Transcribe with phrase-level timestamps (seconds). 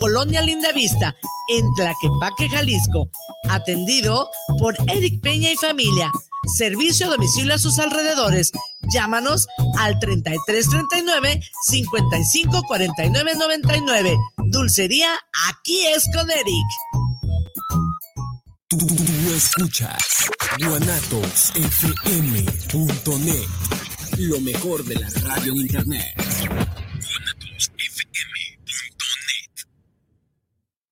[0.00, 1.14] Colonia Linda Vista,
[1.48, 3.10] en Tlaquepaque, Jalisco.
[3.50, 6.10] Atendido por Eric Peña y familia.
[6.56, 8.50] Servicio a domicilio a sus alrededores.
[8.92, 9.46] Llámanos
[9.78, 14.16] al 3339 554999.
[14.46, 15.10] Dulcería,
[15.48, 16.66] aquí es con Eric.
[18.68, 18.78] Tú,
[19.36, 20.30] escuchas
[20.60, 23.48] guanatosfm.net.
[24.18, 26.14] Lo mejor de la radio en internet.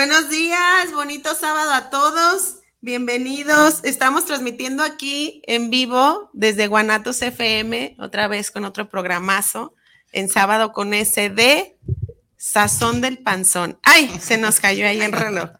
[0.00, 2.60] Buenos días, bonito sábado a todos.
[2.80, 3.84] Bienvenidos.
[3.84, 9.74] Estamos transmitiendo aquí en vivo desde Guanatos FM, otra vez con otro programazo,
[10.12, 11.76] en sábado con SD,
[12.38, 13.78] Sazón del Panzón.
[13.82, 15.50] Ay, se nos cayó ahí el reloj.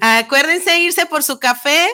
[0.00, 1.86] Acuérdense irse por su café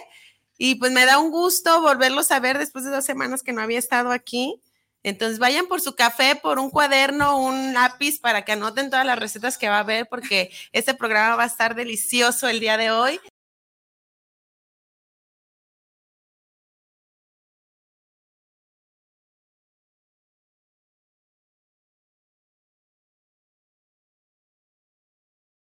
[0.56, 3.60] y pues me da un gusto volverlos a ver después de dos semanas que no
[3.60, 4.62] había estado aquí.
[5.04, 9.18] Entonces vayan por su café, por un cuaderno, un lápiz para que anoten todas las
[9.18, 12.90] recetas que va a haber porque este programa va a estar delicioso el día de
[12.90, 13.20] hoy.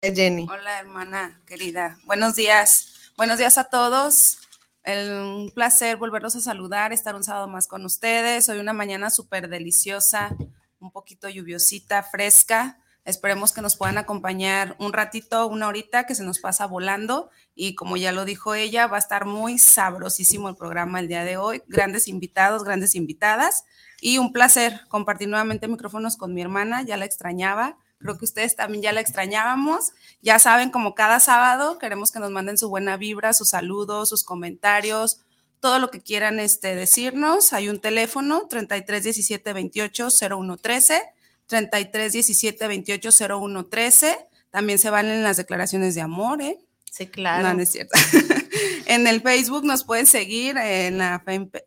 [0.03, 0.47] Jenny.
[0.50, 1.98] Hola, hermana querida.
[2.05, 3.12] Buenos días.
[3.17, 4.40] Buenos días a todos
[4.86, 8.48] un placer volverlos a saludar, estar un sábado más con ustedes.
[8.48, 10.37] Hoy una mañana súper deliciosa,
[10.78, 12.78] un poquito lluviosita, fresca.
[13.05, 17.31] Esperemos que nos puedan acompañar un ratito, una horita, que se nos pasa volando.
[17.55, 21.25] Y como ya lo dijo ella, va a estar muy sabrosísimo el programa el día
[21.25, 21.62] de hoy.
[21.66, 23.65] Grandes invitados, grandes invitadas.
[24.00, 27.78] Y un placer compartir nuevamente micrófonos con mi hermana, ya la extrañaba.
[28.00, 29.93] Creo que ustedes también ya la extrañábamos.
[30.22, 34.25] Ya saben, como cada sábado, queremos que nos manden su buena vibra, sus saludos, sus
[34.25, 35.21] comentarios,
[35.61, 37.53] todo lo que quieran este, decirnos.
[37.53, 41.03] Hay un teléfono 33 17 28 01 13,
[41.47, 44.19] 33 17 28 01 13.
[44.49, 46.59] También se valen las declaraciones de amor, ¿eh?
[46.91, 47.53] Sí, claro.
[47.53, 47.93] No, es cierto.
[48.87, 51.22] en el Facebook nos pueden seguir en la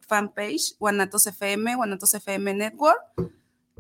[0.08, 3.00] fanpage Guanatos FM, Guanatos FM Network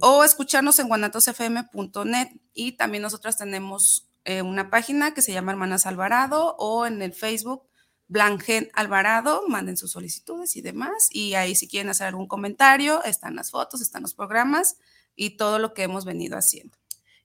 [0.01, 2.29] o escucharnos en guanatosfm.net.
[2.53, 7.13] Y también nosotros tenemos eh, una página que se llama Hermanas Alvarado o en el
[7.13, 7.63] Facebook
[8.07, 11.07] Blangen Alvarado, manden sus solicitudes y demás.
[11.11, 14.77] Y ahí si quieren hacer algún comentario, están las fotos, están los programas
[15.15, 16.77] y todo lo que hemos venido haciendo.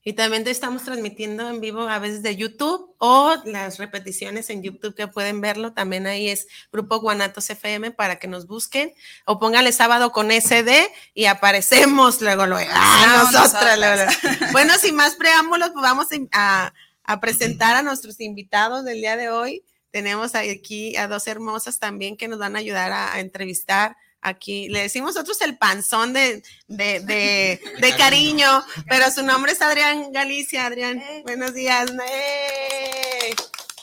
[0.08, 4.62] Y también te estamos transmitiendo en vivo a veces de YouTube o las repeticiones en
[4.62, 5.74] YouTube que pueden verlo.
[5.74, 8.94] También ahí es Grupo Guanatos FM para que nos busquen
[9.26, 12.70] o póngale sábado con SD y aparecemos luego, luego.
[12.72, 14.16] Ah, nosotras,
[14.52, 16.72] Bueno, sin más preámbulos, pues vamos a,
[17.04, 19.62] a presentar a nuestros invitados del día de hoy.
[19.90, 24.68] Tenemos aquí a dos hermosas también que nos van a ayudar a entrevistar aquí.
[24.68, 30.66] Le decimos nosotros el panzón de, de, de, cariño, pero su nombre es Adrián Galicia.
[30.66, 31.22] Adrián, eh.
[31.24, 31.90] buenos días.
[31.90, 33.34] ¡Eh!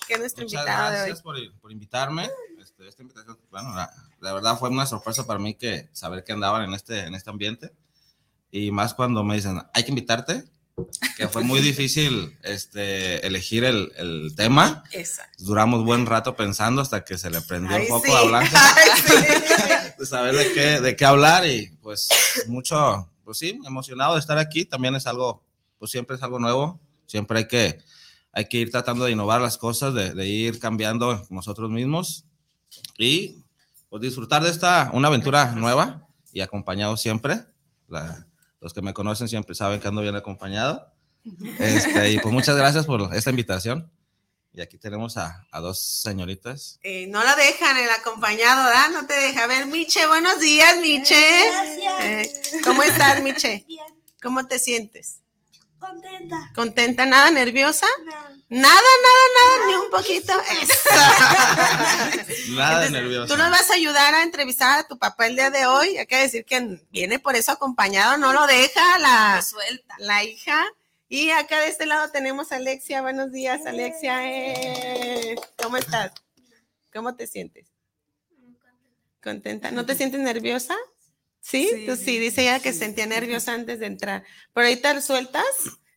[0.07, 2.29] Que nuestro Muchas invitado gracias Por, por, invitarme.
[2.61, 6.63] Este, esta invitación, bueno, la, verdad fue una sorpresa para mí que saber que andaban
[6.63, 7.71] en este, en este ambiente.
[8.51, 10.43] Y más cuando me dicen, hay que invitarte
[11.17, 14.83] que fue muy difícil este, elegir el, el tema.
[14.91, 15.43] Exacto.
[15.45, 18.59] Duramos buen rato pensando hasta que se le prendió un poco a Blanca
[19.97, 22.09] de saber de qué, de qué hablar y pues
[22.47, 24.65] mucho, pues sí, emocionado de estar aquí.
[24.65, 25.43] También es algo,
[25.79, 26.79] pues siempre es algo nuevo.
[27.05, 27.79] Siempre hay que,
[28.33, 32.25] hay que ir tratando de innovar las cosas, de, de ir cambiando nosotros mismos
[32.97, 33.43] y
[33.89, 37.45] pues disfrutar de esta, una aventura nueva y acompañado siempre.
[37.87, 38.27] La,
[38.59, 40.91] los que me conocen siempre saben que ando bien acompañado.
[41.59, 43.91] Este, y pues muchas gracias por esta invitación.
[44.53, 46.79] Y aquí tenemos a, a dos señoritas.
[46.81, 48.89] Eh, no la dejan el acompañado, ¿verdad?
[48.93, 49.43] No te deja.
[49.43, 51.15] A ver, Miche, buenos días, Miche.
[51.51, 51.93] Gracias.
[52.01, 53.65] Eh, ¿Cómo estás, Miche?
[53.67, 53.85] Bien.
[54.21, 55.19] ¿Cómo te sientes?
[55.77, 56.51] Contenta.
[56.55, 57.05] ¿Contenta?
[57.05, 57.85] ¿Nada nerviosa?
[58.05, 58.34] No.
[58.55, 60.31] Nada, nada, nada, ni un poquito.
[62.55, 63.33] Nada de nervioso.
[63.33, 65.97] Tú nos vas a ayudar a entrevistar a tu papá el día de hoy.
[65.97, 69.95] Hay que decir que viene por eso acompañado, no lo deja la, suelta.
[69.99, 70.65] la hija.
[71.09, 73.01] Y acá de este lado tenemos a Alexia.
[73.01, 74.21] Buenos días, Alexia.
[74.23, 76.13] Eh, ¿Cómo estás?
[76.93, 77.67] ¿Cómo te sientes?
[79.21, 79.69] Contenta.
[79.71, 80.77] ¿No te sientes nerviosa?
[81.41, 81.69] ¿Sí?
[81.73, 82.79] Sí, Tú sí, dice ella que sí.
[82.79, 84.23] sentía nerviosa antes de entrar.
[84.53, 85.43] Pero ahorita sueltas,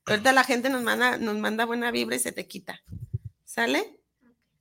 [0.08, 2.80] ahorita la gente nos manda, nos manda buena vibra y se te quita.
[3.44, 4.00] ¿Sale?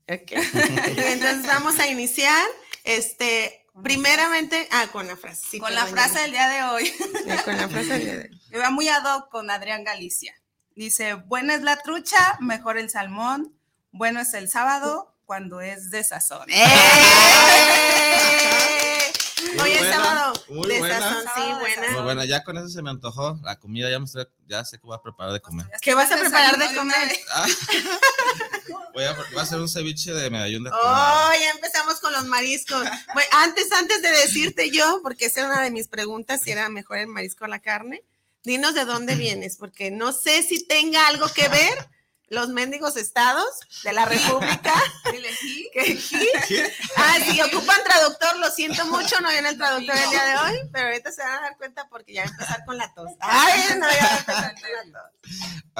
[0.10, 0.32] Ok.
[0.32, 2.46] Entonces vamos a iniciar.
[2.84, 5.60] Este, primeramente, ah, con la frase.
[5.60, 6.92] Con la frase del día de hoy.
[7.44, 8.42] con la frase del día de hoy.
[8.50, 10.34] Me va muy ad hoc con Adrián Galicia.
[10.76, 13.58] Dice, buena es la trucha, mejor el salmón,
[13.92, 16.48] bueno es el sábado cuando es de sazón.
[16.50, 16.64] ¡Eh!
[19.58, 21.00] Muy Hoy es sábado muy de buena.
[21.00, 21.92] sazón, sí, buena.
[21.92, 23.40] Muy buena, ya con eso se me antojó.
[23.44, 25.66] La comida ya me estoy, ya sé que voy a preparar de comer.
[25.82, 27.18] ¿Qué vas a preparar de comer?
[27.34, 27.48] Ah,
[28.94, 30.70] voy, a, voy a hacer un ceviche de medallón de.
[30.72, 32.84] Oh, ya empezamos con los mariscos.
[33.14, 36.70] Bueno, antes, antes de decirte yo, porque esa era una de mis preguntas, si era
[36.70, 38.04] mejor el marisco o la carne,
[38.44, 41.90] dinos de dónde vienes, porque no sé si tenga algo que ver
[42.30, 43.46] los mendigos estados
[43.84, 44.74] de la República.
[45.14, 45.70] Elegí.
[45.74, 50.36] que- Ah, si ocupan traductor, lo siento mucho, no viene el traductor el día de
[50.38, 52.94] hoy, pero ahorita se van a dar cuenta porque ya va a empezar con la
[52.94, 53.12] tos.
[53.20, 55.02] Ay, no, ya va a empezar con la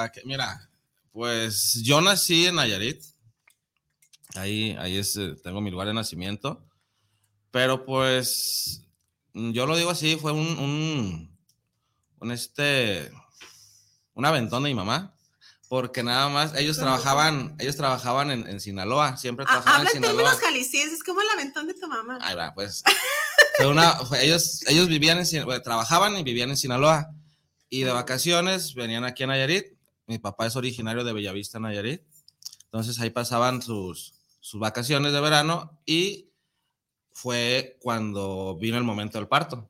[0.04, 0.12] tos.
[0.12, 0.70] Que- mira,
[1.12, 3.02] pues yo nací en Nayarit.
[4.36, 6.64] Ahí, ahí es, eh, tengo mi lugar de nacimiento.
[7.50, 8.82] Pero pues,
[9.32, 11.38] yo lo digo así, fue un, un,
[12.20, 13.10] un este,
[14.14, 15.14] un aventón de mi mamá.
[15.68, 19.94] Porque nada más, ellos trabajaban, ellos trabajaban en, en Sinaloa, siempre Ah, trabajaban habla en
[19.96, 20.16] Sinaloa.
[20.22, 22.18] términos jaliscienses, como el aventón de tu mamá.
[22.22, 22.82] Ahí va, pues.
[23.58, 27.10] Fue una, fue- ellos, ellos vivían en, trabajaban y vivían en Sinaloa.
[27.68, 29.66] Y de vacaciones venían aquí a Nayarit.
[30.06, 32.00] Mi papá es originario de Bellavista, Nayarit.
[32.64, 36.30] Entonces ahí pasaban sus, sus vacaciones de verano y
[37.12, 39.68] fue cuando vino el momento del parto.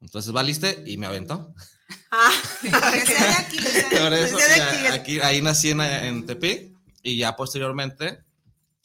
[0.00, 1.52] Entonces valiste y me aventó.
[2.10, 2.68] Ah, Que
[3.06, 4.24] sea de aquí, que sea de Por aquí.
[4.24, 4.86] eso, Desde ya, aquí.
[4.88, 6.72] aquí, ahí nací en, en Tepic
[7.02, 8.24] y ya posteriormente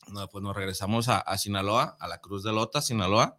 [0.08, 3.38] no, pues nos regresamos a, a Sinaloa, a la Cruz de Lota, Sinaloa,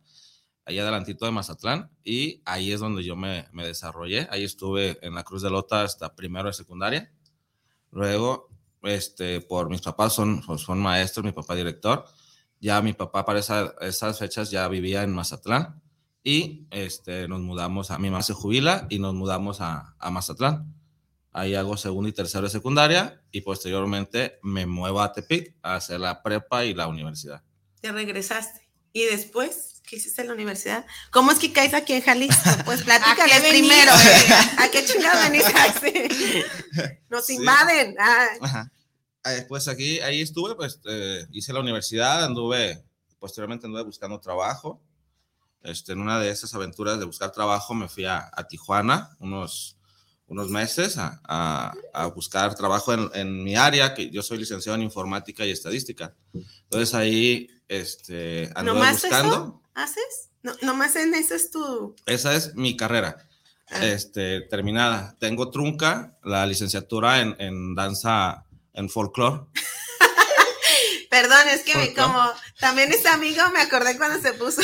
[0.64, 4.26] ahí adelantito de Mazatlán y ahí es donde yo me, me desarrollé.
[4.30, 7.12] Ahí estuve en la Cruz de Lota hasta primero de secundaria.
[7.92, 8.48] Luego,
[8.82, 12.04] este, por mis papás son, pues, son maestros, mi papá director.
[12.60, 15.80] Ya mi papá para esa- esas fechas ya vivía en Mazatlán
[16.28, 20.74] y este, nos mudamos a mi mamá se jubila y nos mudamos a, a Mazatlán.
[21.30, 26.00] Ahí hago segundo y tercero de secundaria y posteriormente me muevo a Tepic a hacer
[26.00, 27.42] la prepa y la universidad.
[27.80, 28.68] te regresaste.
[28.92, 30.84] ¿Y después qué hiciste en la universidad?
[31.12, 32.50] ¿Cómo es que caes aquí en Jalisco?
[32.64, 33.92] Pues platícales primero.
[33.92, 34.84] ¿A qué?
[35.06, 35.92] Ah, sí.
[37.08, 37.34] Nos Sí.
[37.36, 37.94] invaden.
[38.00, 38.72] Ah, Ajá.
[39.26, 42.82] Eh, Pues aquí, ahí estuve, pues eh, hice la universidad, anduve,
[43.20, 44.82] posteriormente anduve buscando trabajo.
[45.66, 49.76] Este, en una de esas aventuras de buscar trabajo me fui a, a Tijuana unos,
[50.26, 54.76] unos meses a, a- a buscar trabajo en, en mi área, que yo soy licenciado
[54.76, 56.14] en informática y estadística.
[56.64, 59.34] Entonces ahí este, anduve ¿Nomás buscando.
[59.34, 60.28] eso haces?
[60.42, 61.94] No, nomás en eso es tu...
[62.06, 63.16] Esa es mi carrera
[63.68, 63.84] Ah.
[63.84, 65.16] este, terminada.
[65.18, 69.40] Tengo trunca la licenciatura en, en danza, en folclore.
[71.10, 72.30] Perdón, es que me- como
[72.60, 74.62] también es amigo, me acordé cuando se puso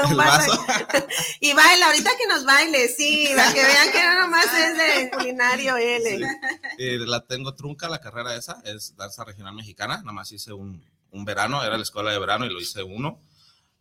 [0.10, 0.52] un vaso.
[1.40, 5.10] Y baila, ahorita que nos baile, sí, para que vean que no nomás es de
[5.16, 6.22] culinario él.
[6.22, 6.26] eh.
[6.78, 9.98] Eh, la tengo trunca, la carrera esa, es danza regional mexicana.
[9.98, 13.20] Nada más hice un, un verano, era la escuela de verano y lo hice uno.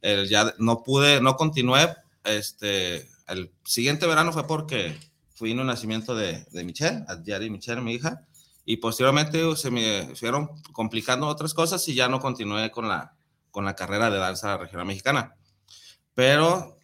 [0.02, 1.96] El, ya no pude, no continué.
[2.24, 4.98] Este, el siguiente verano fue porque
[5.36, 8.26] fui en un nacimiento de, de Michelle, Yari Michelle, mi hija.
[8.66, 13.14] Y posteriormente uh, se me fueron complicando otras cosas y ya no continué con la,
[13.50, 15.36] con la carrera de danza regional mexicana.
[16.14, 16.78] Pero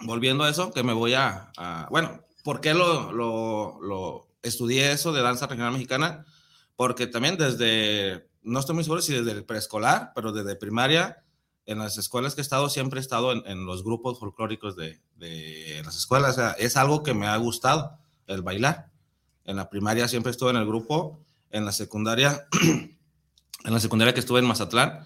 [0.00, 4.92] volviendo a eso, que me voy a, a- bueno, ¿por qué lo, lo, lo estudié
[4.92, 6.24] eso de danza regional mexicana?
[6.76, 11.22] Porque también desde, no estoy muy seguro si desde el preescolar, pero desde primaria,
[11.66, 15.00] en las escuelas que he estado, siempre he estado en, en los grupos folclóricos de,
[15.16, 16.32] de las escuelas.
[16.32, 18.90] O sea, es algo que me ha gustado, el bailar.
[19.44, 22.46] En la primaria siempre estuve en el grupo, en la secundaria,
[23.64, 25.04] en la secundaria que estuve en Mazatlán,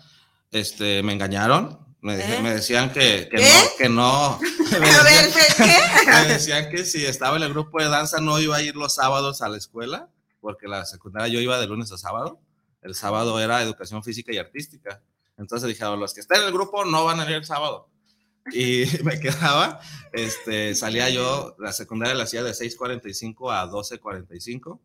[0.52, 2.40] este, me engañaron, me, ¿Eh?
[2.42, 4.38] me decían que, que no, que no,
[4.78, 5.68] me A ver, decían-
[6.04, 6.11] ¿qué?
[6.11, 8.94] me decían que si estaba en el grupo de danza no iba a ir los
[8.94, 12.40] sábados a la escuela, porque la secundaria yo iba de lunes a sábado.
[12.82, 15.00] El sábado era educación física y artística.
[15.38, 17.88] Entonces dijeron, los que están en el grupo no van a ir el sábado.
[18.52, 19.80] Y me quedaba,
[20.12, 24.78] este, salía yo, la secundaria la hacía de 6.45 a 12.45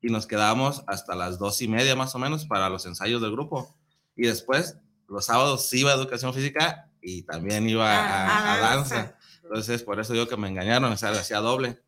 [0.00, 3.32] y nos quedábamos hasta las dos y media más o menos para los ensayos del
[3.32, 3.76] grupo.
[4.16, 4.76] Y después,
[5.08, 9.16] los sábados sí iba a educación física y también iba a, Ah, a a danza.
[9.42, 11.80] Entonces, por eso digo que me engañaron, o sea, hacía doble.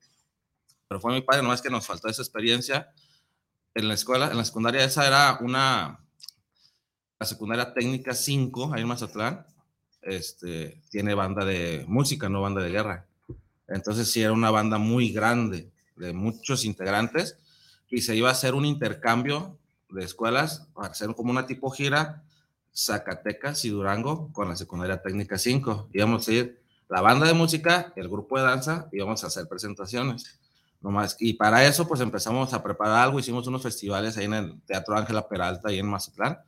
[0.86, 2.92] Pero fue mi padre, no es que nos faltó esa experiencia.
[3.74, 6.00] En la escuela, en la secundaria, esa era una,
[7.18, 9.46] la secundaria técnica 5, ahí en Mazatlán,
[10.02, 13.06] este, tiene banda de música, no banda de guerra.
[13.66, 17.38] Entonces sí era una banda muy grande, de muchos integrantes,
[17.88, 19.58] y se iba a hacer un intercambio
[19.90, 22.22] de escuelas, para hacer como una tipo gira,
[22.78, 25.88] Zacatecas y Durango con la secundaria técnica 5.
[25.92, 30.38] Íbamos a ir la banda de música, el grupo de danza, íbamos a hacer presentaciones.
[30.80, 34.60] Nomás, y para eso, pues empezamos a preparar algo, hicimos unos festivales ahí en el
[34.62, 36.38] Teatro Ángela Peralta, ahí en Mazatlán.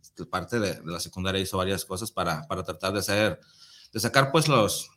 [0.00, 3.40] Este, parte de, de, la secundaria hizo varias cosas para, para tratar de hacer,
[3.92, 4.90] de sacar pues los,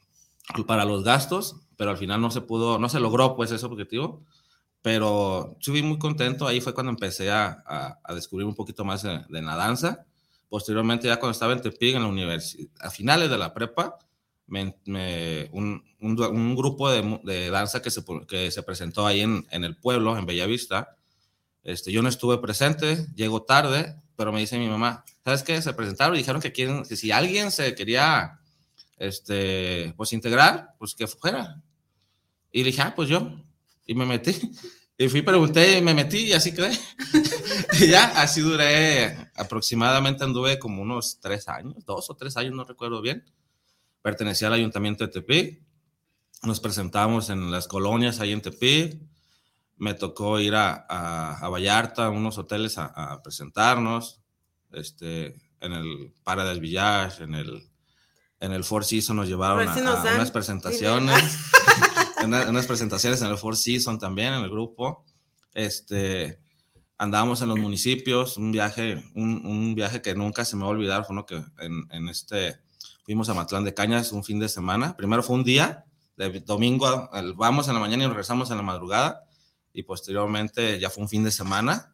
[0.68, 4.26] para los gastos, pero al final no se pudo, no se logró pues ese objetivo,
[4.82, 9.04] pero estuve muy contento, ahí fue cuando empecé a, a, a descubrir un poquito más
[9.04, 10.06] de, de, la danza.
[10.52, 13.98] Posteriormente, ya cuando estaba en Tepic, en la universidad, a finales de la prepa,
[14.50, 19.78] un, un, grupo de, de, danza que se, que se presentó ahí en, en, el
[19.78, 20.98] pueblo, en Bellavista.
[21.64, 25.62] Este, yo no estuve presente, llego tarde, pero me dice mi mamá, ¿sabes qué?
[25.62, 28.42] Se presentaron y dijeron que, quieren, si alguien se quería
[28.98, 31.62] este, pues integrar, pues que fuera.
[32.52, 33.42] Y dije, ah, pues yo.
[33.88, 34.34] Y me metí.
[35.04, 36.72] Y fui, pregunté, y me metí y así quedé.
[37.80, 42.64] y ya, así duré, aproximadamente anduve como unos tres años, dos o tres años, no
[42.64, 43.26] recuerdo bien
[44.02, 45.62] pertenecía al ayuntamiento de Tepic.
[46.44, 49.00] Nos presentamos en las colonias ahí en Tepic.
[49.78, 54.22] Me tocó ir a, a, a Vallarta, a unos hoteles a, a, presentarnos.
[54.72, 57.70] Este, en el Para del Village, en el,
[58.40, 61.38] en el Four Seasons nos llevaron si a, nos a unas presentaciones.
[62.24, 65.06] una, unas presentaciones en el Four Seasons también, en el grupo.
[65.54, 66.40] Este,
[66.98, 70.72] andábamos en los municipios, un viaje, un, un, viaje que nunca se me va a
[70.72, 72.60] olvidar, fue uno que en, en este
[73.04, 74.96] fuimos a Matlán de Cañas un fin de semana.
[74.96, 75.86] Primero fue un día,
[76.16, 79.24] de domingo, vamos en la mañana y regresamos en la madrugada.
[79.74, 81.94] Y posteriormente ya fue un fin de semana.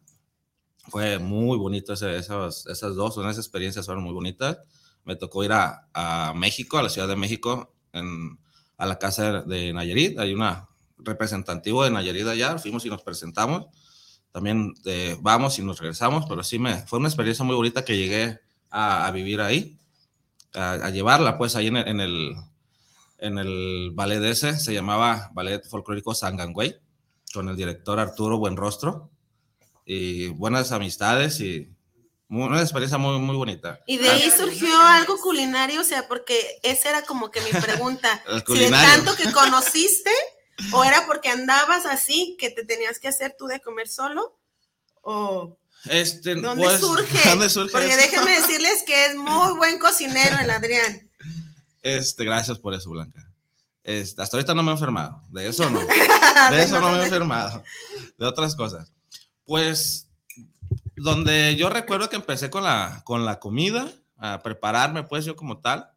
[0.88, 4.58] Fue muy bonito ese, esas, esas dos, esas experiencias fueron muy bonitas.
[5.04, 8.38] Me tocó ir a, a México, a la Ciudad de México, en,
[8.78, 10.18] a la casa de Nayarit.
[10.18, 12.58] Hay una representativo de Nayarit allá.
[12.58, 13.66] Fuimos y nos presentamos.
[14.32, 17.96] También eh, vamos y nos regresamos, pero sí me fue una experiencia muy bonita que
[17.96, 18.38] llegué
[18.70, 19.78] a, a vivir ahí
[20.54, 22.36] a, a llevarla, pues ahí en el, en el,
[23.18, 26.76] en el ballet ese, se llamaba Ballet Folclórico Sangangüey,
[27.32, 29.10] con el director Arturo Buenrostro,
[29.84, 31.74] y buenas amistades y
[32.28, 33.80] una experiencia muy, muy bonita.
[33.86, 38.22] Y de ahí surgió algo culinario, o sea, porque esa era como que mi pregunta.
[38.46, 40.10] si de tanto que conociste,
[40.72, 44.38] o era porque andabas así, que te tenías que hacer tú de comer solo,
[45.02, 45.56] o...
[45.84, 47.28] Este, ¿Dónde, pues, surge?
[47.28, 47.72] ¿Dónde surge?
[47.72, 47.96] Porque eso?
[47.96, 51.08] déjenme decirles que es muy buen cocinero el Adrián.
[51.82, 53.24] Este, gracias por eso, Blanca.
[53.84, 55.22] Este, hasta ahorita no me he enfermado.
[55.30, 55.80] De eso no.
[55.80, 57.62] De eso no me he enfermado.
[58.18, 58.92] De otras cosas.
[59.46, 60.07] Pues,
[61.02, 65.58] donde yo recuerdo que empecé con la, con la comida, a prepararme, pues yo como
[65.58, 65.88] tal,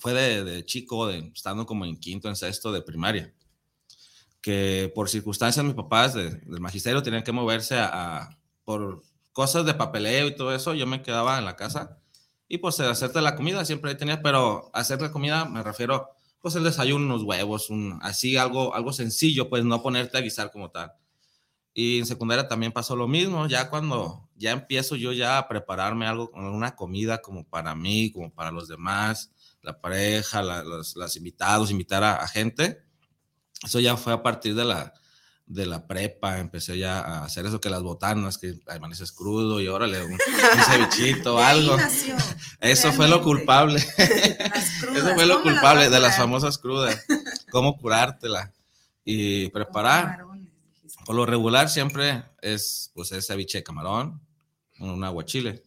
[0.00, 3.32] fue de, chico, de, estando como en quinto, en sexto de primaria.
[4.40, 7.76] Que por circunstancias mis papás de, del magisterio tenían que moverse
[8.64, 9.02] por
[9.32, 11.98] cosas de papeleo y todo eso, yo me quedaba en la casa
[12.48, 16.64] y pues hacerte la comida siempre tenía, pero hacer la comida me refiero, pues el
[16.64, 20.92] desayuno, unos huevos, un, así algo, algo sencillo, pues no ponerte a guisar como tal.
[21.78, 26.06] Y en secundaria también pasó lo mismo, ya cuando ya empiezo yo ya a prepararme
[26.06, 29.30] algo, una comida como para mí, como para los demás,
[29.60, 32.82] la pareja, la, los, los, invitados, invitar a, a gente,
[33.62, 34.94] eso ya fue a partir de la,
[35.44, 39.68] de la prepa, empecé ya a hacer eso que las botanas, que amaneces crudo y
[39.68, 40.18] órale, un, un
[40.64, 41.76] cevichito algo.
[41.76, 42.16] nació,
[42.60, 43.84] eso fue lo culpable.
[44.80, 47.04] Crudas, eso fue lo ¿cómo culpable de las famosas crudas.
[47.50, 48.50] Cómo curártela
[49.04, 50.25] y preparar.
[51.06, 54.20] Por lo regular siempre es pues es ceviche de camarón,
[54.80, 55.62] un aguachile.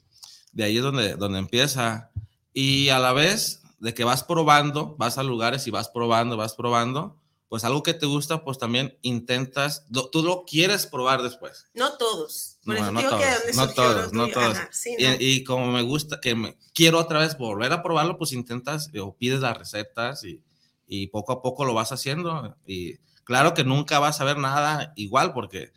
[0.51, 2.11] De ahí es donde, donde empieza.
[2.53, 6.55] Y a la vez de que vas probando, vas a lugares y vas probando, vas
[6.55, 7.17] probando,
[7.47, 11.65] pues algo que te gusta, pues también intentas, tú lo quieres probar después.
[11.73, 12.57] No todos.
[12.63, 14.57] Por no, eso no digo todos, que no todos, lo no todos.
[14.57, 18.17] Ajá, sí, Y, y como me gusta, que me, quiero otra vez volver a probarlo,
[18.17, 20.43] pues intentas o pides las recetas y,
[20.85, 22.55] y poco a poco lo vas haciendo.
[22.67, 22.97] Y
[23.29, 25.71] claro que nunca vas a ver nada igual porque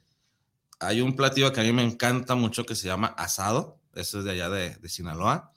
[0.80, 4.24] hay un platillo que a mí me encanta mucho que se llama asado, eso es
[4.24, 5.52] de allá de, de Sinaloa.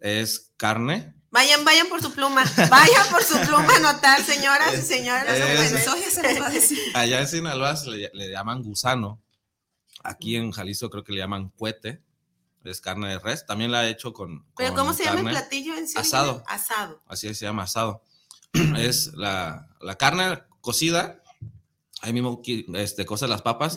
[0.00, 2.42] Es carne, Vayan, vayan por su pluma.
[2.70, 5.32] Vayan por su pluma a anotar, señoras y señores.
[5.38, 6.78] Es- Bueno, Soya se les va a decir.
[6.94, 9.22] Allá en Sinaloa se le, le llaman gusano.
[10.02, 12.02] Aquí en Jalisco creo que le llaman cuete.
[12.64, 13.44] Es carne de res.
[13.46, 14.46] También la he hecho con.
[14.56, 15.98] Pero con ¿cómo se llama el platillo en sí?
[15.98, 16.42] Asado.
[16.46, 17.02] Asado.
[17.06, 18.02] Así se llama asado.
[18.78, 21.22] es la, la carne cocida.
[22.02, 22.42] Ahí mismo
[22.74, 23.76] este, cose las papas.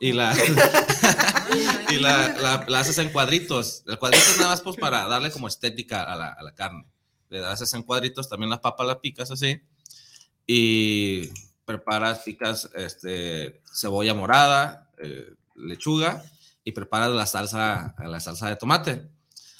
[0.00, 0.34] Y la,
[1.90, 3.84] y la, la, la, haces en cuadritos.
[3.86, 6.86] El cuadrito es nada más pues para darle como estética a la, a la carne.
[7.28, 9.62] Le haces en cuadritos, también las papas las picas así.
[10.46, 11.28] Y
[11.64, 16.22] preparas, picas este, cebolla morada, eh, lechuga
[16.64, 19.08] y preparas la salsa, la salsa de tomate.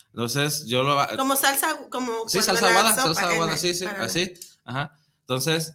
[0.09, 0.99] Entonces, yo lo...
[1.17, 2.29] Como salsa, como...
[2.29, 4.35] Sí, salsa aguada, salsa aguada, sí, sí, así.
[4.65, 4.95] Ajá.
[5.21, 5.75] Entonces,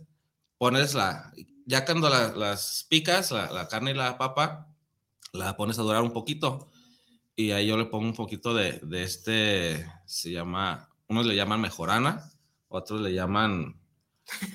[0.58, 1.34] pones la...
[1.68, 4.74] Ya cuando la, las picas, la, la, carne y la papa,
[5.34, 6.72] la pones a dorar un poquito.
[7.36, 11.62] Y ahí yo le pongo un poquito de, de este, se llama, unos le llaman
[11.62, 12.32] mejorana,
[12.70, 13.80] otros le llaman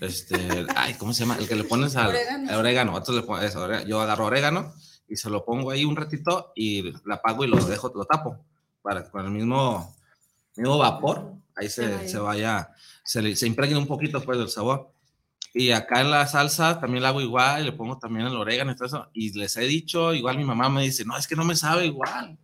[0.00, 0.36] este,
[0.76, 1.36] ay, ¿cómo se llama?
[1.38, 2.58] El que le pones al orégano.
[2.58, 2.94] orégano.
[2.94, 3.54] Otros le pones,
[3.86, 4.74] yo agarro orégano
[5.06, 8.44] y se lo pongo ahí un ratito y la apago y lo dejo, lo tapo
[8.80, 9.94] para que con el mismo,
[10.56, 12.70] mismo vapor ahí se, se vaya,
[13.04, 14.92] se, se impregne un poquito pues del sabor.
[15.54, 18.72] Y acá en la salsa también la hago igual y le pongo también el orégano
[18.72, 19.10] y todo eso.
[19.12, 21.86] Y les he dicho, igual mi mamá me dice, no, es que no me sabe
[21.86, 22.38] igual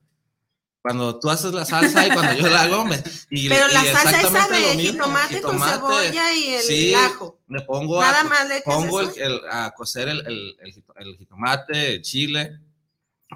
[0.88, 4.20] cuando tú haces la salsa y cuando yo la hago, me, y, pero la salsa
[4.22, 7.40] esa de jitomate, jitomate, con cebolla y el sí, ajo.
[7.46, 12.02] Me pongo Nada a, más le pongo el, el, a cocer el, el, jitomate, el
[12.02, 12.60] chile,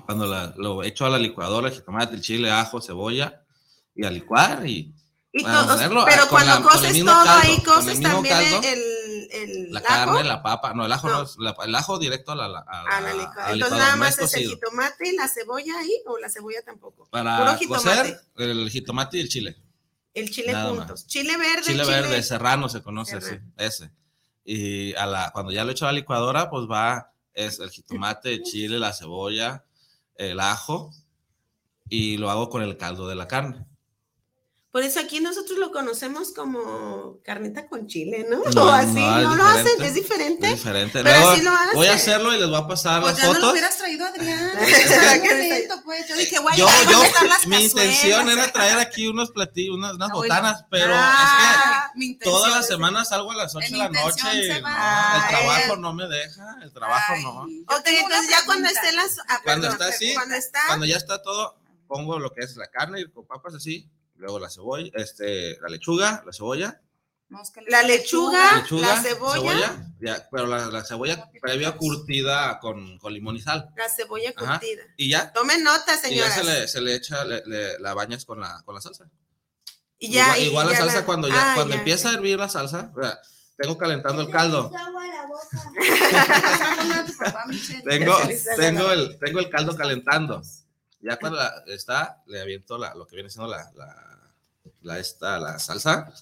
[0.07, 3.43] cuando la, lo echo a la licuadora, el jitomate, el chile, ajo, cebolla,
[3.95, 4.95] y a licuar y,
[5.33, 8.83] y todos, pero cuando la, coces todo caldo, ahí, coces también caldo, el,
[9.31, 9.87] el, la ajo?
[9.89, 13.01] carne, la papa, no, el ajo no, no el ajo directo a la, a, a
[13.01, 13.53] la licuadora.
[13.53, 17.07] Entonces nada más es el jitomate y la cebolla ahí, o la cebolla tampoco.
[17.11, 19.57] Para cocer, el jitomate y el chile.
[20.15, 20.91] El chile Nada juntos.
[20.91, 21.07] más.
[21.07, 21.63] Chile verde.
[21.63, 23.53] Chile verde, serrano se conoce Serrano.
[23.57, 23.91] ese.
[24.45, 28.35] Y a la, cuando ya lo echo a la licuadora, pues va, es el jitomate,
[28.35, 29.65] el chile, la cebolla,
[30.17, 30.91] el ajo,
[31.89, 33.65] y lo hago con el caldo de la carne.
[34.73, 38.39] Por eso aquí nosotros lo conocemos como carnita con chile, ¿no?
[38.55, 40.47] No, o así, no, lo hacen, es diferente.
[40.47, 41.03] Es diferente.
[41.03, 41.75] Pero Luego así lo hacen.
[41.75, 43.53] voy a hacerlo y les voy a pasar Pues las ya no lo fotos.
[43.53, 44.51] hubieras traído, Adrián.
[45.23, 46.09] Que- momento, pues.
[46.09, 49.93] Yo dije, güey, Yo, ¿dónde yo, las mi intención era traer aquí unos platillos, unas,
[49.93, 53.67] unas Ah, botanas, pero Ah, es que intención todas las semanas salgo a las 8
[53.67, 54.23] En de la noche.
[54.33, 54.63] y no, el
[55.29, 57.43] trabajo no me deja, el trabajo Ay, no.
[57.77, 59.19] Ok, entonces ya cuando estén las.
[59.29, 60.61] ah, Cuando perdón, está así, Cuando está.
[60.67, 61.57] Cuando ya está todo,
[61.87, 63.87] pongo lo que es la carne con papas así,
[64.23, 66.81] luego la cebolla, este, la lechuga, la cebolla,
[67.67, 73.37] La lechuga, lechuga, la cebolla, ya, pero la, la cebolla previa curtida con, con limón
[73.37, 73.69] y sal.
[73.77, 74.59] la cebolla Ajá.
[74.61, 74.83] curtida.
[74.97, 76.35] Y ya, Tomen nota, y ya señoras.
[76.35, 79.07] se le, se le echa, le, le- la bañas con la, con la salsa.
[79.99, 81.79] Y ya, igual y igual la ya salsa cuando ya, Ah, cuando ya.
[81.81, 82.93] empieza a hervir la salsa,
[83.57, 84.71] tengo calentando el caldo.
[84.73, 84.93] la.
[87.89, 88.15] Tengo,
[88.57, 90.43] tengo, la- el, tengo el caldo calentando.
[91.01, 94.12] Ya cuando la- está, le aviento la, lo que viene siendo la, la,
[94.83, 96.13] la, esta, la salsa.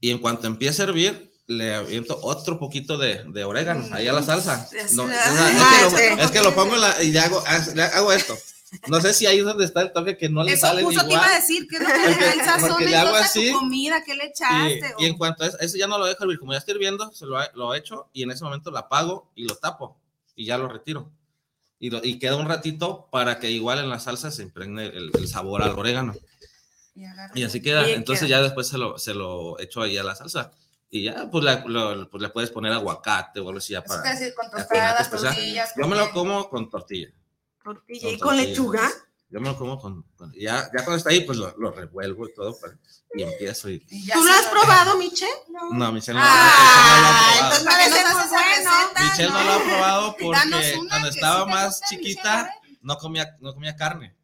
[0.00, 4.12] Y en cuanto empiece a hervir, le aviento otro poquito de, de orégano ahí a
[4.12, 4.68] la salsa.
[4.92, 7.42] No, o sea, es, que lo, es que lo pongo en la, y le hago,
[7.74, 8.36] le hago esto.
[8.88, 11.00] No sé si ahí es donde está el toque que no le Eso sale justo
[11.06, 11.40] te iba a igual.
[11.40, 14.14] decir, que es lo que le Porque- sazón porque le hago así, tu comida, ¿qué
[14.16, 14.94] le Y, echaste?
[14.98, 16.72] y en O- cuanto a eso, eso ya no lo dejo hervir, como ya está
[16.72, 19.96] hirviendo, se lo, lo echo y en ese momento lo apago y lo tapo
[20.34, 21.10] y ya lo retiro.
[21.78, 25.10] Y, lo- y queda un ratito para que igual en la salsa se impregne el,
[25.16, 26.14] el sabor al orégano.
[27.34, 27.88] Y así queda.
[27.88, 28.38] Entonces queda.
[28.38, 30.50] ya después se lo, se lo echo ahí a la salsa.
[30.88, 34.02] Y ya, pues, la- lo- pues le puedes poner aguacate o algo así ya para...
[34.02, 35.72] quiere decir con tostadas, pues, tortillas.
[35.76, 37.08] Yo me lo como con tortilla.
[37.62, 38.00] Tortilla.
[38.02, 38.48] Con ¿Y con tortilla.
[38.48, 38.90] lechuga?
[39.28, 40.02] Yo me lo como con...
[40.16, 42.56] con- ya, ya cuando está ahí, pues lo, lo revuelvo y todo.
[42.58, 42.78] para-
[43.14, 43.84] y empiezo y...
[43.90, 45.26] Y ¿Tú lo has probado, Miche?
[45.72, 49.10] No, Michelle no, Ah, Michelle no lo ha entonces probado.
[49.10, 52.50] Michelle no lo ha probado porque cuando estaba más chiquita
[52.82, 54.14] no comía, no comía carne.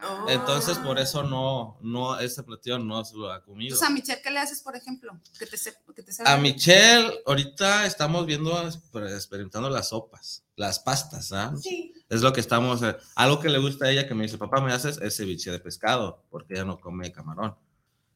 [0.00, 0.26] Oh.
[0.28, 3.74] Entonces por eso no, no, ese platillo no se lo ha comido.
[3.74, 5.18] Entonces, a Michelle, ¿qué le haces, por ejemplo?
[5.38, 10.78] Que te, se- que te A Michelle, ahorita estamos viendo, exper- experimentando las sopas, las
[10.78, 11.52] pastas, ¿ah?
[11.60, 11.92] Sí.
[12.08, 14.60] Es lo que estamos, eh, algo que le gusta a ella que me dice, papá,
[14.60, 17.56] me haces ese ceviche de pescado, porque ella no come camarón.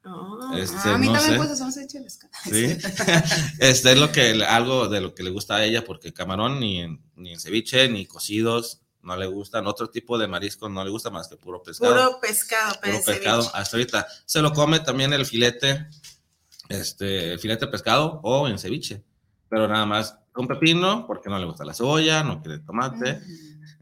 [0.04, 0.52] Oh.
[0.56, 2.32] Este, Ah, a mí no también hacer un ceviche de pescado.
[2.44, 2.76] Sí.
[3.58, 6.80] este es lo que, algo de lo que le gusta a ella, porque camarón ni
[6.80, 9.66] en, ni en ceviche, ni cocidos, no le gustan.
[9.66, 11.92] Otro tipo de marisco no le gusta más que puro pescado.
[11.92, 13.50] Puro pescado, puro pescado.
[13.54, 14.06] Hasta ahorita.
[14.24, 15.86] Se lo come también el filete,
[16.68, 19.02] este, el filete de pescado o en ceviche.
[19.48, 23.20] Pero nada más con pepino, porque no le gusta la cebolla, no quiere tomate.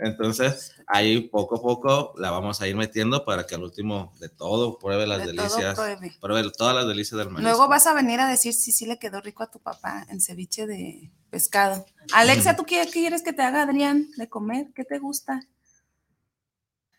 [0.02, 4.28] Entonces, ahí poco a poco la vamos a ir metiendo para que al último de
[4.28, 5.74] todo pruebe las De todo delicias.
[5.74, 6.16] pruebe.
[6.20, 7.50] Pruebe todas las delicias del marisco.
[7.50, 10.20] Luego vas a venir a decir si sí le quedó rico a tu papá en
[10.20, 11.84] ceviche de pescado.
[12.12, 14.68] Alexa, ¿tú qué qué quieres que te haga Adrián de comer?
[14.74, 15.40] ¿Qué te gusta?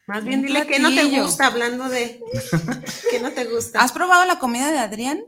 [0.08, 2.22] Más bien dile que no te gusta hablando de.
[3.12, 3.82] que no te gusta.
[3.82, 5.24] ¿Has probado la comida de Adrián?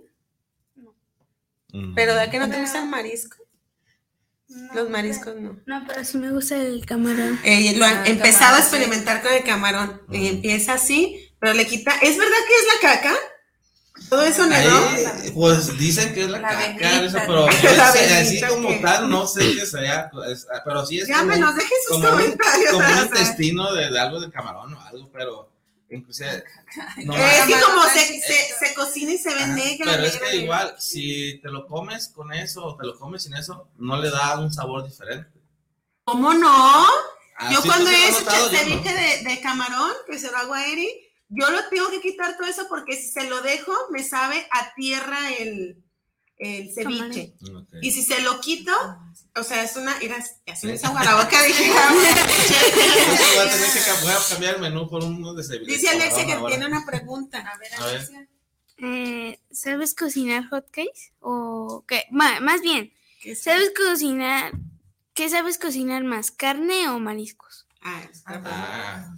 [1.71, 1.95] Mm.
[1.95, 3.42] Pero de que no te gusta el marisco.
[4.49, 5.57] No, Los mariscos no.
[5.65, 7.39] No, pero sí me gusta el camarón.
[7.43, 10.01] Eh, lo han Ah, empezado camarón, a experimentar con el camarón.
[10.11, 10.27] Y Ujú.
[10.35, 11.91] empieza así, pero le quita.
[12.01, 13.15] ¿Es verdad que es la caca?
[14.09, 15.33] Todo eso Ahí, negó.
[15.33, 18.81] pues dicen que es la, La caca, eso, pero no La sé, venita, así como
[18.81, 22.11] tal, no sé qué sea, es- pero sí es Ya como, dejen sus como un,
[22.11, 22.71] comentarios.
[22.71, 25.52] como un intestino de, de algo de camarón o algo, pero
[25.89, 26.43] inclusive
[27.05, 28.21] no es que como se, franchise.
[28.59, 29.91] se, se cocina y se ve negra.
[29.91, 30.35] Pero es que negra.
[30.35, 34.09] igual, si te lo comes con eso o te lo comes sin eso, no le
[34.09, 35.29] da un sabor diferente.
[36.05, 36.85] ¿Cómo no?
[37.51, 40.65] Yo Así cuando he hecho yo ceviche de, de camarón, que se lo hago a
[40.65, 40.89] Eri,
[41.29, 44.73] yo lo tengo que quitar todo eso porque si se lo dejo, me sabe a
[44.75, 45.83] tierra el,
[46.37, 47.33] el ceviche.
[47.81, 48.71] Y si se lo quito,
[49.35, 49.95] o sea, es una.
[49.95, 51.43] Boca.
[51.43, 55.71] Dije, Entonces voy a tener que voy a cambiar el menú por uno de ceviche.
[55.71, 56.55] Dice Alexia que ahora.
[56.55, 57.39] tiene una pregunta.
[57.39, 57.95] A ver, A ver.
[57.97, 58.27] Alicia.
[58.77, 61.13] Eh, ¿Sabes cocinar hotcakes?
[61.19, 62.05] O qué?
[62.11, 62.93] Más bien.
[63.35, 64.51] ¿sabes cocinar?
[65.13, 67.65] ¿Qué sabes cocinar más, carne o mariscos?
[67.81, 68.49] Ah, está bueno.
[68.51, 69.15] Ah,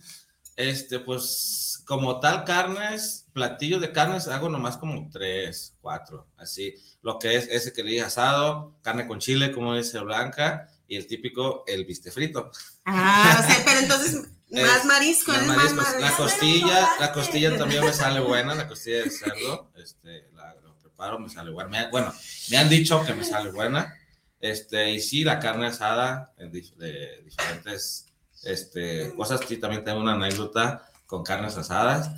[0.56, 6.74] este, pues, como tal, carnes, platillos de carnes, hago nomás como tres, cuatro, así.
[7.02, 10.96] Lo que es ese que le dije asado, carne con chile, como dice Blanca, y
[10.96, 12.52] el típico, el biste frito.
[12.86, 14.22] Ah, o sea, pero entonces
[14.52, 16.00] Eh, más marisco, más marisco.
[16.00, 20.76] la costilla, la costilla también me sale buena, la costilla de cerdo, este, la, lo
[20.78, 21.70] preparo, me sale buena.
[21.70, 22.14] Me bueno,
[22.52, 23.98] me han dicho que me sale buena,
[24.40, 30.00] este, y sí, la carne asada en dif- de diferentes, este, cosas, sí, también tengo
[30.00, 32.12] una anécdota con carnes asadas.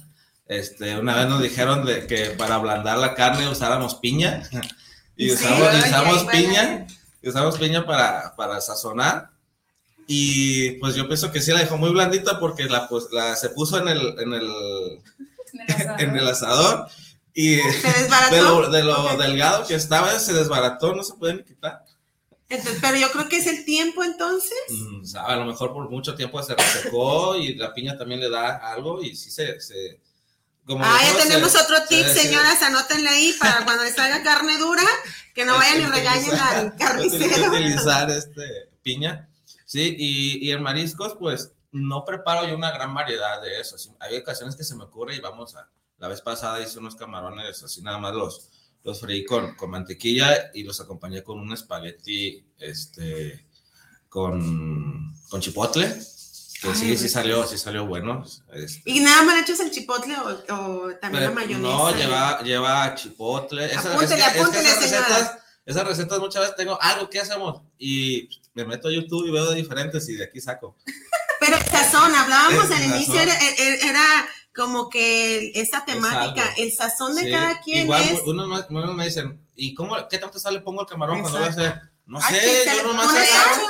[0.47, 4.43] Este, una vez nos dijeron de que para ablandar la carne usáramos piña,
[5.15, 6.31] y Sí, usamos, oye, usamos bueno.
[6.31, 6.87] piña,
[7.21, 9.31] y usamos piña para, para sazonar,
[10.07, 13.49] y pues yo pienso que sí la dejó muy blandita porque la, pues, la se
[13.49, 14.51] puso en el, en el,
[15.99, 16.87] en el asador
[17.33, 21.43] y Se de lo, de lo delgado que estaba se desbarató, no se puede ni
[21.43, 21.83] quitar.
[22.49, 24.57] Entonces, pero yo creo que es el tiempo entonces.
[24.69, 28.55] Mm, a lo mejor por mucho tiempo se resecó y la piña también le da
[28.71, 29.59] algo y sí se...
[29.59, 29.99] se
[30.65, 33.95] como Ah, ya tenemos se- otro tip, se- se- señoras, anótenle ahí para cuando les
[33.95, 34.83] salga carne dura,
[35.33, 37.49] que no vayan y regañen al carnicero.
[37.51, 39.29] utilizar este piña,
[39.65, 43.75] sí, y, y en mariscos, pues no preparo yo una gran variedad de eso.
[43.99, 45.69] hay ocasiones que se me ocurre y vamos a.
[45.99, 48.49] La vez pasada hice unos camarones así, nada más los,
[48.87, 53.45] los freí con, con mantequilla y los acompañé con un espagueti este,
[54.07, 55.87] con, con chipotle.
[56.61, 58.23] Que Ay, sí, sí salió, sí salió bueno.
[58.53, 61.59] este, ¿Y nada más le echas el chipotle o, o también la pero mayonesa?
[61.69, 63.65] No, lleva, lleva chipotle.
[63.65, 68.29] Esas- Apúntele, es que- esas recetas, esas recetas muchas veces tengo algo que hacemos y
[68.55, 70.77] me meto a YouTube y veo de diferentes y de aquí saco.
[71.39, 77.31] Pero sazón, hablábamos al inicio, era- era como que esa temática, el sazón de Sí,
[77.31, 78.21] cada quien Igual es.
[78.25, 81.47] unos, me- unos me dicen, ¿y cómo, qué tanto sale pongo el camarón cuando voy
[81.47, 81.69] a Exacto.
[81.77, 81.91] hacer?
[82.07, 83.69] No Ay, sé, yo le nomás agarro,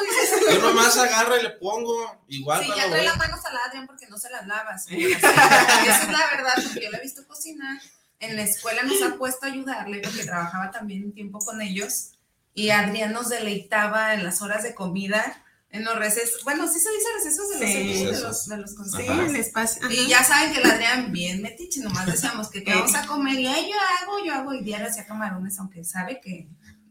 [0.54, 3.06] yo nomás agarro y le pongo igual Sí, ya trae voy.
[3.06, 4.86] la mano salada, Adrián, porque no se las lavas.
[4.90, 7.78] Esa es la verdad, porque yo la he visto cocinar.
[8.20, 12.12] En la escuela nos ha puesto a ayudarle, porque trabajaba también un tiempo con ellos.
[12.54, 15.44] Y Adrián nos deleitaba en las horas de comida,
[15.78, 16.44] en los recesos.
[16.44, 18.06] Bueno, sí se dice recesos de los, Sí.
[18.06, 19.20] de los, de los Sí, consejos.
[19.30, 19.90] el espacio.
[19.90, 23.40] Y ya saben que el Adrián bien metiche, nomás decíamos que, que vamos a comer
[23.40, 26.48] y ay, yo hago, yo hago y diario hacía camarones, aunque sabe que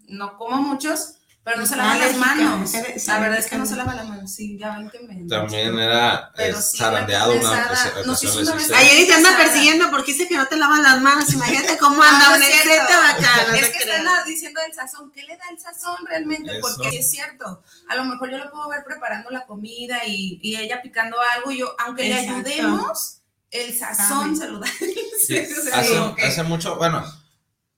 [0.08, 2.74] no como muchos, pero no se lava las manos.
[2.74, 5.28] eres La verdad es que no se lava las manos, sí, ya ven que me...
[5.28, 10.26] También era eh, sí, zarandeado la una una vez- Ayer te anda persiguiendo porque dice
[10.26, 11.32] que no te lavan las manos.
[11.32, 12.82] Imagínate cómo Ah, anda no un es cierto.
[12.82, 13.46] exceso acá.
[13.48, 16.50] No es que están diciendo del sazón, ¿qué le da el sazón realmente?
[16.58, 16.60] Eso.
[16.62, 20.56] Porque es cierto, a lo mejor yo lo puedo ver preparando la comida y, y
[20.56, 22.42] ella picando algo y yo, aunque Exacto.
[22.48, 23.20] le ayudemos,
[23.52, 24.66] el sazón se lo da.
[26.26, 27.04] Hace mucho, bueno,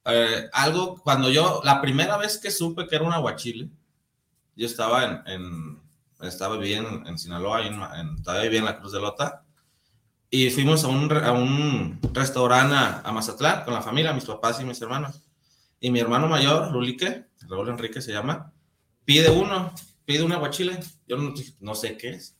[0.09, 3.69] eh, algo, cuando yo, la primera vez que supe que era un aguachile,
[4.57, 5.81] yo estaba en,
[6.21, 9.45] estaba viviendo en, Sinaloa, en, en, todavía vivía en la Cruz de Lota,
[10.31, 14.61] y fuimos a un, a un restaurante a, a Mazatlán con la familia, mis papás
[14.61, 15.23] y mis hermanos.
[15.81, 18.53] Y mi hermano mayor, Lulique, Raúl Enrique se llama,
[19.05, 19.73] pide uno,
[20.05, 20.81] pide un aguachile.
[21.07, 21.17] Yo
[21.61, 22.37] no, sé qué es.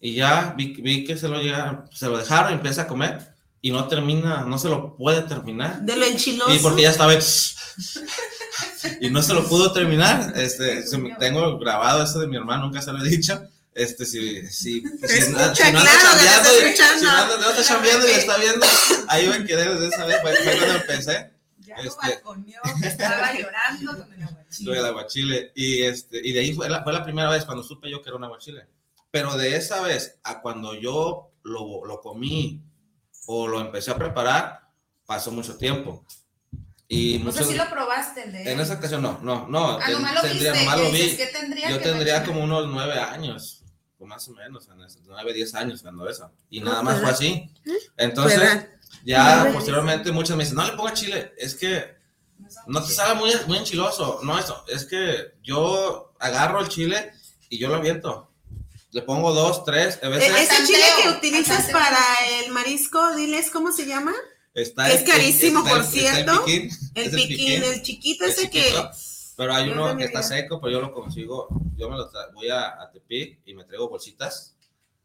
[0.00, 3.31] Y ya vi, vi que se lo, llega, se lo dejaron y empieza a comer
[3.62, 5.80] y no termina, no se lo puede terminar.
[5.82, 6.52] De lo enchiloso.
[6.52, 7.14] Y porque ya estaba
[9.00, 10.32] y no se lo pudo terminar.
[10.36, 13.40] Este, me- tengo grabado eso de mi hermano, nunca se lo he dicho.
[13.74, 17.10] Este, si, si, si, Escucha, si no anda claro, que chambeando, te y- si no
[17.10, 18.66] anda- no está chambeando y le está viendo,
[19.08, 22.60] ahí va a querer desde esa vez, fue, fue cuando empecé Ya lo Este- balconeó,
[22.82, 24.66] que estaba llorando con el aguachile.
[24.70, 25.52] lo del aguachile.
[25.54, 28.10] Y, este, y de ahí fue la, fue la primera vez cuando supe yo que
[28.10, 28.66] era un aguachile.
[29.10, 32.60] Pero de esa vez a cuando yo lo, lo comí
[33.26, 34.68] o lo empecé a preparar,
[35.06, 36.04] pasó mucho tiempo.
[36.88, 39.78] Y No sé muchos, si lo probaste, de en esa ocasión no, no, no.
[39.80, 40.98] Ah, nomás lo tendría- viste, nomás y lo vi.
[41.02, 43.64] dices, ¿qué tendría Yo que tendría como unos nueve años,
[43.98, 46.30] o más o menos, en ese- nueve, diez años cuando eso.
[46.50, 47.50] Y No, nada más pues, fue así.
[47.96, 48.68] Entonces, ¿verdad?
[49.04, 51.96] ya Nueve, posteriormente muchos me dicen, no le ponga chile, es que
[52.66, 54.20] no te salga muy, muy enchiloso.
[54.22, 57.12] No, eso, es que yo agarro el chile
[57.48, 58.31] y yo lo aviento.
[58.92, 61.98] Le pongo dos, tres, a E- veces Ese chile que utilizas para
[62.40, 64.12] el marisco, diles cómo se llama.
[64.54, 66.44] está es el- carísimo, está por el- está el cierto.
[66.44, 68.72] piquín, El es piquín, el chiquito ese que...
[69.34, 72.82] Pero hay uno que está seco, pero yo lo consigo, yo me lo voy a,
[72.82, 74.54] a Tepic y me traigo bolsitas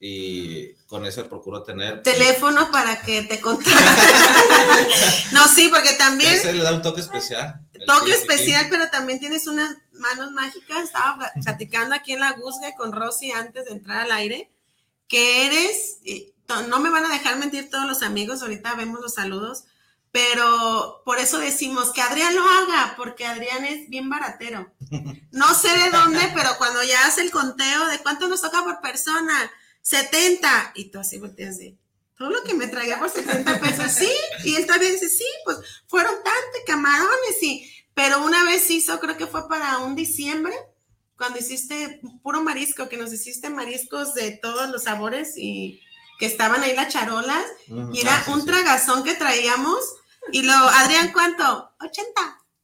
[0.02, 2.04] y con eso procuro tener...
[2.04, 3.73] Teléfono para que te contacten.
[5.32, 7.62] no, sí, porque también Ese le da un toque especial.
[7.86, 10.84] toque especial, pero también tienes unas manos mágicas.
[10.84, 14.52] Estaba pla- platicando aquí en la Guzga con Rosy antes de entrar al aire,
[15.08, 16.00] que eres,
[16.70, 19.66] no me van a dejar mentir todos los amigos, ahorita vemos los saludos,
[20.12, 24.72] pero por eso decimos que Adrián lo haga, porque Adrián es bien baratero.
[25.32, 28.82] No sé de dónde, pero cuando ya hace el conteo de cuánto nos toca por
[28.82, 31.78] persona, 70, y tú así volteas de,
[32.18, 34.10] todo lo que me traía por 70 pesos, sí,
[34.44, 39.18] y él también dice, sí, pues fueron tantos camarones, y, pero una vez hizo, creo
[39.18, 40.54] que fue para un diciembre,
[41.18, 45.82] cuando hiciste puro marisco, que nos hiciste mariscos de todos los sabores y
[46.20, 48.46] que estaban ahí las charolas, Mm, y era ah, sí, un sí.
[48.48, 49.80] tragazón que traíamos,
[50.32, 51.72] y lo, Adrián, ¿cuánto?
[51.80, 52.22] 80.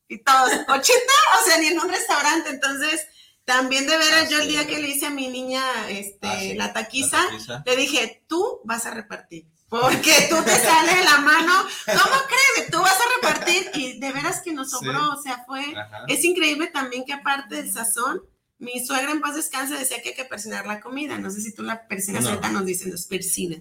[0.08, 2.52] Y todos, 80, o sea, ni en un restaurante.
[2.52, 3.02] Entonces,
[3.44, 4.50] también de veras, Ah, yo el sí.
[4.50, 7.64] día que le hice a mi niña este, Ah, sí, la taquiza, la taquiza.
[7.66, 9.48] le dije, tú vas a repartir.
[9.82, 11.54] Porque tú te sale de la mano.
[11.86, 12.70] ¿Cómo crees?
[12.72, 13.72] Tú vas a repartir.
[13.74, 15.00] Y de veras que nos sobró.
[15.00, 15.20] Sí.
[15.20, 15.64] O sea, fue.
[15.76, 16.06] Ajá.
[16.08, 18.22] Es increíble también que aparte del sazón,
[18.60, 21.18] mi suegra en paz descanse decía que hay que persinar la comida.
[21.18, 22.30] No sé si tú la persinas, No.
[22.30, 23.58] ahorita nos dicen, persina.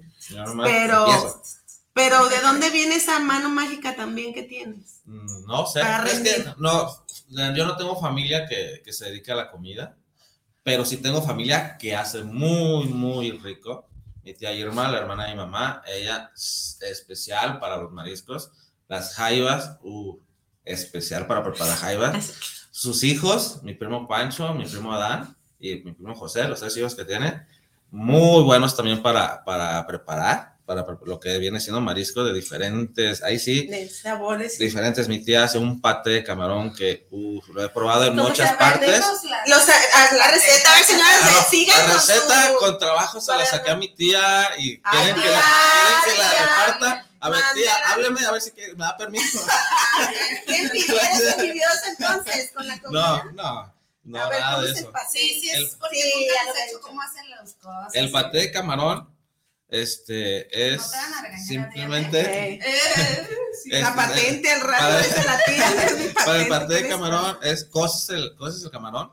[0.62, 1.42] Pero,
[1.92, 5.00] pero ¿de dónde viene esa mano mágica también que tienes?
[5.04, 9.36] Mm, No sé, es que no, yo no tengo familia que, que se dedique a
[9.36, 9.96] la comida,
[10.62, 13.88] pero sí tengo familia que hace muy, muy rico.
[14.24, 18.52] Mi tía Irma, la hermana de mi mamá, ella es especial para los mariscos.
[18.88, 20.18] Las jaivas, uh,
[20.64, 22.34] especial para preparar jaivas.
[22.70, 26.94] Sus hijos, mi primo Pancho, mi primo Adán y mi primo José, los tres hijos
[26.94, 27.46] que tiene,
[27.90, 30.51] muy buenos también para, para preparar,
[30.84, 34.58] para lo que viene siendo marisco de diferentes, ahí sí, De sabores.
[34.58, 35.08] diferentes.
[35.08, 38.56] Mi tía hace un pate de camarón que uf, lo he probado en ¿Cómo muchas
[38.56, 39.00] partes.
[39.00, 43.20] La- Los, a, la receta, a ver, señores, Ah, no, la receta su- con trabajo
[43.20, 45.44] se la saqué a mi tía y Ay, quieren que la, tía,
[46.04, 47.08] quieren que la tía, reparta.
[47.20, 49.38] A ver, tía, hábleme a ver si quiere- me da permiso.
[50.46, 53.22] ¿Qué envidiosa, envidiosa entonces con la comida?
[53.26, 54.92] No, no, no, A ver, nada ¿cómo de es el eso.
[54.92, 55.22] pastel?
[55.22, 56.80] Sí, sí, El- es porque Sí, nunca ya has lo he hecho hecho.
[56.80, 57.94] cómo hacen las cosas.
[57.94, 59.11] El paté de camarón,
[59.72, 62.60] este, es No te van a regañar, simplemente.
[63.64, 65.70] Es- la patente, el para- radio de la tía.
[66.06, 69.12] es para el patente, paté de camarón es coces el, coces el camarón,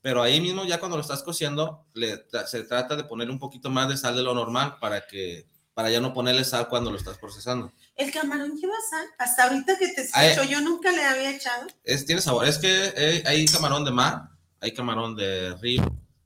[0.00, 3.70] pero ahí mismo ya cuando lo estás cociendo le, se trata de ponerle un poquito
[3.70, 6.96] más de sal de lo normal para que para ya no ponerle sal cuando lo
[6.96, 7.72] estás procesando.
[7.96, 9.06] El camarón lleva sal.
[9.18, 11.66] Hasta ahorita que te escucho, yo nunca le había echado.
[11.82, 14.28] Es, tiene sabor, es que eh, hay camarón de mar,
[14.60, 15.82] hay camarón de río,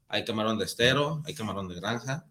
[0.09, 2.27] hay camarón de estero, hay camarón de granja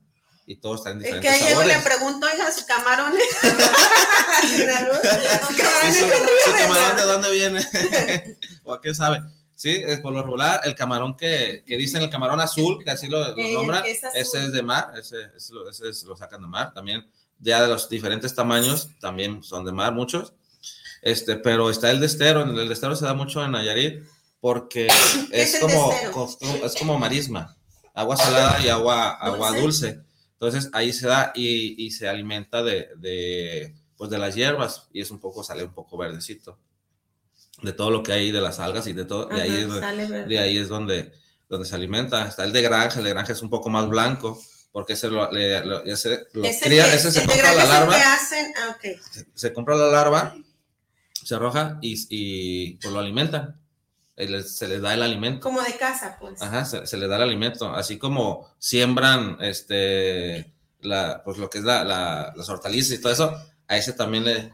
[0.46, 3.14] y todos están en Es diferentes que y le pregunto, oiga, su camarón.
[3.14, 4.48] ¿Y
[5.94, 7.68] su, camarón de dónde viene?
[8.64, 9.22] ¿O a qué sabe?
[9.56, 13.08] Sí, es por lo regular, el camarón que, que dicen el camarón azul, que así
[13.08, 16.42] lo, lo nombran, es ese es de mar, ese, ese lo, ese es- lo sacan
[16.42, 17.08] de mar también.
[17.40, 20.34] Ya de los diferentes tamaños, también son de mar muchos.
[21.02, 24.04] Este, pero está el de estero, el de estero se da mucho en Nayarit
[24.40, 24.88] porque
[25.32, 25.92] es como,
[26.64, 27.56] es como marisma,
[27.94, 30.05] agua salada y agua, agua dulce.
[30.48, 35.02] Entonces ahí se da y, y se alimenta de, de, pues de las hierbas y
[35.02, 36.58] es un poco, sale un poco verdecito.
[37.62, 39.94] De todo lo que hay de las algas y de todo, de ahí, es, Ajá,
[40.28, 41.12] de ahí es donde,
[41.48, 42.28] donde se alimenta.
[42.28, 44.40] Está el de granja, el de granja es un poco más blanco
[44.74, 47.96] porque ese lo, le- lo- ese lo Ese cría, que- ese se compra la larva,
[48.14, 49.00] hacen, ah, ok.
[49.34, 50.36] se compra la larva,
[51.24, 53.62] se arroja y, y pues lo alimentan.
[54.18, 55.42] Eh, les- Se les da el alimento.
[55.42, 56.42] Como de casa, pues.
[56.42, 61.58] Ajá, se, se le da el alimento, así como siembran este, la, pues lo que
[61.60, 63.36] es la, la- las hortalizas y todo eso,
[63.68, 64.54] a ese también le,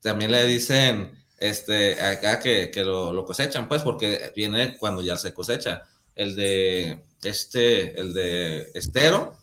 [0.00, 5.16] también le dicen este, acá que, que lo, lo cosechan, pues, porque viene cuando ya
[5.16, 5.82] se cosecha.
[6.14, 9.36] El de este, el de estero,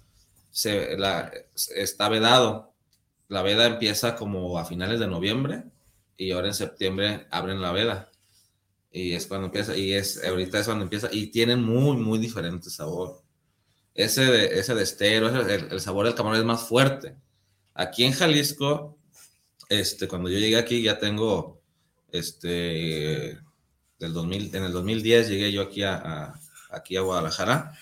[0.51, 1.31] se, la,
[1.75, 2.73] está vedado.
[3.27, 5.63] La veda empieza como a finales de noviembre
[6.17, 8.11] y ahora en septiembre abren la veda.
[8.97, 12.69] Y es cuando empieza, y es, ahorita es cuando empieza, y tienen muy, muy diferente
[12.69, 13.21] sabor.
[13.93, 17.17] Ese de, ese de estero, ese- el, el sabor del camarón es más fuerte.
[17.73, 18.97] Aquí en Jalisco,
[19.67, 21.61] este, cuando yo llegué aquí ya tengo
[22.09, 23.37] este,
[23.99, 26.33] del 2000, en el 2010 llegué yo aquí a,
[26.69, 27.77] aquí a Guadalajara,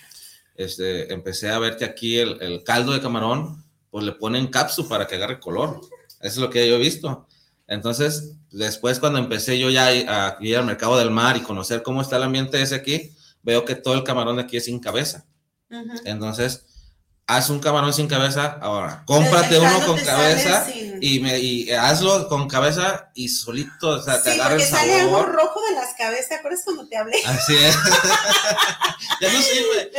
[0.55, 4.89] este, empecé a ver que aquí el, el, caldo de camarón, pues le ponen cápsula
[4.89, 5.79] para que agarre color.
[6.21, 7.27] Eso es lo que yo he visto.
[7.73, 12.01] Entonces, después cuando empecé yo ya a ir al mercado del mar y conocer cómo
[12.01, 15.25] está el ambiente ese aquí, veo que todo el camarón de aquí es sin cabeza.
[16.05, 16.65] Entonces,
[17.25, 20.67] haz un camarón sin cabeza, ahora, cómprate uno con cabeza
[21.01, 24.79] y, me, y hazlo con cabeza y solito, o sea, te agarra el sabor.
[24.79, 27.17] sale algo rojo de las cabezas, ¿te acuerdas cuando te hablé?
[27.25, 27.75] Así es.
[29.21, 29.91] ya no sirve.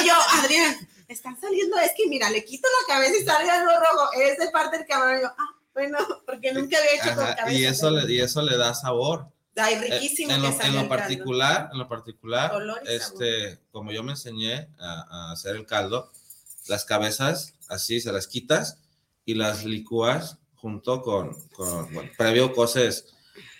[0.00, 3.72] y yo, Adrián, están saliendo, es que mira, le quito la cabeza y sale algo
[3.72, 5.18] rojo, es de parte del camarón.
[5.18, 7.52] Y yo, ah, bueno, porque nunca había hecho con cabeza.
[7.52, 9.28] Y eso, le, y eso le da sabor.
[9.56, 10.32] Ay, riquísimo.
[10.32, 12.52] En, lo, en lo particular, en lo particular,
[12.86, 16.10] este, como yo me enseñé a, a, hacer el caldo,
[16.68, 18.78] las cabezas así se las quitas
[19.24, 23.06] y las licúas junto con, con bueno, previo coces.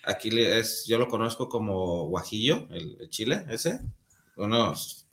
[0.05, 3.81] Aquí es, yo lo conozco como guajillo, el, chile ese.
[4.37, 5.07] Unos,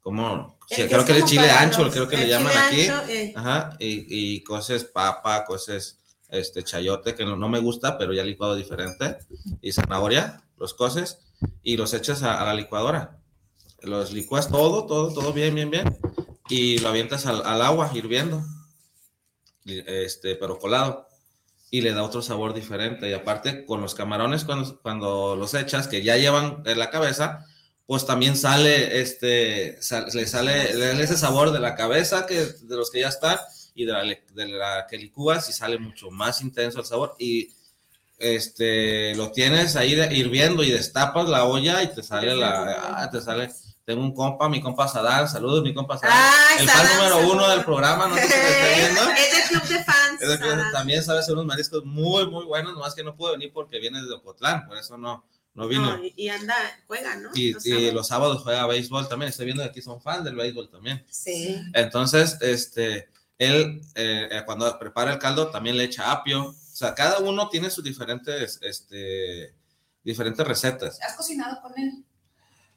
[0.00, 2.80] como, creo que es chile ancho, creo que le llaman aquí.
[3.08, 3.32] Eh.
[3.36, 5.98] Ajá, y, y coces papa, coces
[6.28, 9.18] este chayote, que no, no, me gusta, pero ya licuado diferente,
[9.60, 11.20] y zanahoria, los coces,
[11.62, 13.18] y los echas a, la licuadora.
[13.80, 15.98] Los licuas todo, todo, todo bien, bien, bien,
[16.48, 18.42] y lo avientas al, al agua hirviendo,
[19.64, 21.06] este, pero colado,
[21.70, 23.08] y le da otro sabor diferente.
[23.08, 27.46] Y aparte, con los camarones, cuando, cuando los echas, que ya llevan en la cabeza,
[27.86, 29.78] pues también sale, este,
[30.12, 33.38] le sale ese sabor de la cabeza que de los que ya están
[33.78, 37.48] y de la, de la que licúas y sale mucho más intenso el sabor y
[38.18, 43.20] este lo tienes ahí hirviendo y destapas la olla y te sale la ah, te
[43.20, 43.48] sale
[43.84, 47.48] tengo un compa, mi compa Sadar, saludos mi compa Sadar, ah, el fan número uno
[47.48, 49.00] del programa, no sé si está viendo.
[49.16, 50.72] Es del club de fans.
[50.72, 54.02] también sabe hacer unos mariscos muy, muy buenos, nomás que no pudo venir porque viene
[54.02, 55.98] de Ocotlán, por eso no, no vino.
[56.02, 56.54] y anda,
[56.86, 57.30] juega, ¿no?
[57.32, 60.36] Y los, y los sábados juega béisbol también, estoy viendo que aquí son fans del
[60.36, 61.02] béisbol también.
[61.08, 61.58] Sí.
[61.72, 66.48] Entonces, este, él eh, eh, cuando prepara el caldo también le echa apio.
[66.50, 69.54] O sea, cada uno tiene sus diferentes, este,
[70.02, 70.98] diferentes recetas.
[71.00, 72.04] ¿Has cocinado con él?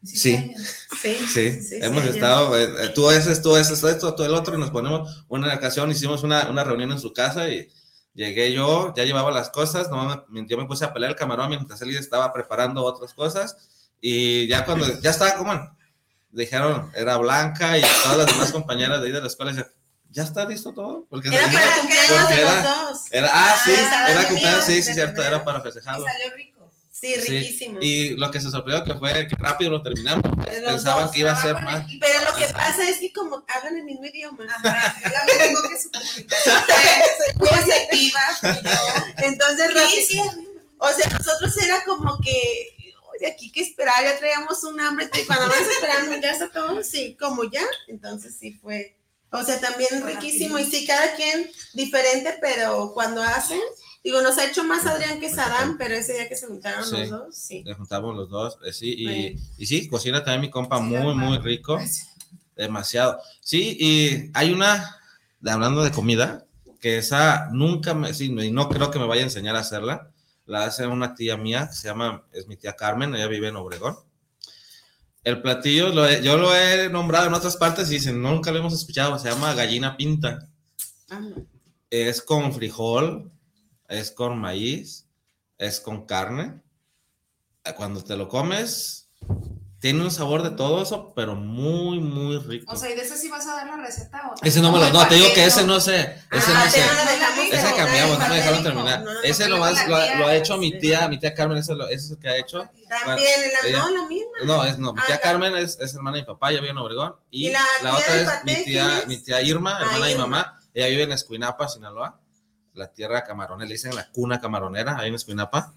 [0.03, 0.53] Sí.
[0.99, 4.71] Sí, sí, hemos estado, eh, tú haces, tú haces esto, tú el otro, y nos
[4.71, 7.69] ponemos, una ocasión hicimos una, una, reunión en su casa y
[8.15, 11.81] llegué yo, ya llevaba las cosas, no, yo me puse a pelear el camarón mientras
[11.83, 13.55] él estaba preparando otras cosas
[14.01, 15.53] y ya cuando, ya estaba como,
[16.31, 19.71] dijeron, era Blanca y todas las demás compañeras de ahí de la escuela,
[20.11, 21.05] ya está listo todo.
[21.09, 23.01] Porque era para cumpleaños de los dos.
[23.11, 26.05] Era, ah, sí, era cumpleaños, sí, sí, cierto, era para festejarlo.
[26.05, 26.71] salió rico.
[26.91, 27.79] Sí, riquísimo.
[27.81, 30.23] Y lo que se sorprendió que fue que rápido lo terminamos.
[30.45, 31.83] Pensaban que iba a ser más.
[31.99, 34.45] Pero lo que pasa es que como hablan el mismo idioma.
[35.39, 35.89] tengo que su
[39.23, 39.71] Entonces,
[40.77, 42.75] o sea, nosotros era como que
[43.19, 47.15] de aquí que esperar, ya traíamos un hambre, cuando más esperamos ya está todo, sí,
[47.19, 48.95] como ya, entonces sí fue
[49.31, 50.59] o sea, también riquísimo.
[50.59, 53.59] Y sí, cada quien diferente, pero cuando hacen,
[54.03, 57.09] digo, nos ha hecho más Adrián que Sadam, pero ese día que se juntaron los
[57.09, 57.63] dos, sí.
[57.63, 58.93] Le juntamos los dos, eh, sí.
[58.97, 61.79] Y, y, sí, cocina también mi compa muy, muy rico.
[62.55, 63.19] Demasiado.
[63.39, 64.97] Sí, y hay una,
[65.45, 66.45] hablando de comida,
[66.79, 70.09] que esa nunca me, sí, no creo que me vaya a enseñar a hacerla.
[70.45, 73.55] La hace una tía mía, que se llama, es mi tía Carmen, ella vive en
[73.55, 73.97] Obregón
[75.23, 79.17] el platillo, yo lo he nombrado en otras partes y dicen, nunca lo hemos escuchado,
[79.19, 80.47] se llama gallina pinta.
[81.09, 81.21] Ah,
[81.89, 83.31] es con frijol,
[83.87, 85.05] es con maíz,
[85.57, 86.61] es con carne.
[87.75, 89.09] Cuando te lo comes,
[89.81, 92.71] tiene un sabor de todo eso, pero muy, muy rico.
[92.71, 94.29] O sea, ¿y de ese sí vas a dar la receta?
[94.29, 96.71] ¿o ese no me lo, no, te digo que ese no sé, ese ah, no
[96.71, 96.81] sé,
[97.51, 99.03] ese cambiamos, no me dejaron terminar.
[99.23, 102.19] ese lo, más, lo, ha hecho mi tía, mi tía Carmen, ese, ese es el
[102.19, 102.69] que ha hecho.
[102.87, 103.31] También,
[103.71, 104.31] la, no, la misma.
[104.45, 106.71] No, es, no, mi tía ah, Carmen es, es, hermana de mi papá, ella vive
[106.71, 110.21] en Obregón, y, la, otra es mi tía, mi tía Irma, ah, hermana de mi
[110.21, 112.19] mamá, ella vive en Escuinapa, Sinaloa,
[112.75, 115.73] la tierra camaronera, le dicen la cuna camaronera, ahí en Escuinapa.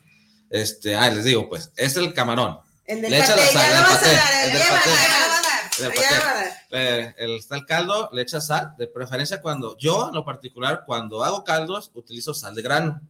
[0.51, 3.73] Este, ah, les digo, pues, es el camarón el del le echa la sal,
[5.81, 10.25] el paté, el está el caldo, le echa sal, de preferencia cuando, yo en lo
[10.25, 13.01] particular, cuando hago caldos, utilizo sal de grano.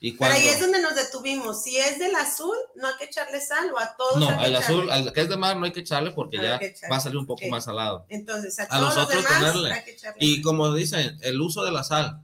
[0.00, 1.62] Y cuando, Pero ahí es donde nos detuvimos.
[1.62, 4.18] Si es del azul, no hay que echarle sal o a todos.
[4.18, 6.60] No, al azul, al que es de mar, no hay que echarle porque ya
[6.90, 8.04] va a salir un poco más salado.
[8.10, 9.82] Entonces, a, a los, otros ponerle.
[10.20, 12.20] Y como dicen, el uso de la sal.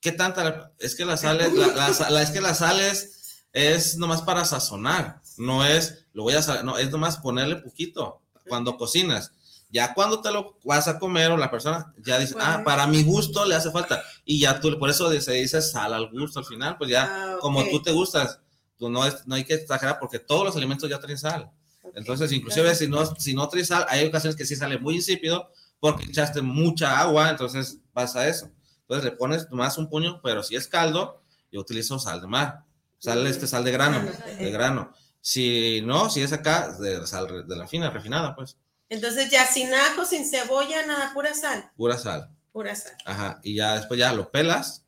[0.00, 0.72] ¿Qué tanta?
[0.78, 4.44] Es que la sal es, la, la, es que la sal es, es nomás para
[4.44, 9.32] sazonar no es, lo voy a, no, es nomás ponerle poquito cuando cocinas.
[9.70, 13.02] Ya cuando te lo vas a comer o la persona ya dice, ah, para mi
[13.02, 14.02] gusto le hace falta.
[14.24, 17.38] Y ya tú, por eso se dice sal al gusto al final, pues ya ah,
[17.40, 18.40] como tú te gustas.
[18.78, 21.50] pues, no, es, no hay que exagerar porque todos los alimentos ya traen sal.
[21.94, 25.50] Entonces, inclusive si no, si no trae sal, hay ocasiones que sí sale muy insípido
[25.80, 28.50] porque echaste mucha agua, entonces pasa eso.
[28.82, 31.22] Entonces le pones más un puño, pero si es caldo,
[31.52, 32.64] yo utilizo sal de mar.
[32.98, 34.00] Sal, este sal de grano,
[34.38, 34.92] de grano.
[35.28, 38.56] Si no, si es acá, de sal de la fina, refinada, pues.
[38.88, 41.70] Entonces ya sin ajo, sin cebolla, nada, pura sal.
[41.76, 42.30] Pura sal.
[42.50, 42.96] Pura sal.
[43.04, 44.86] Ajá, y ya después ya lo pelas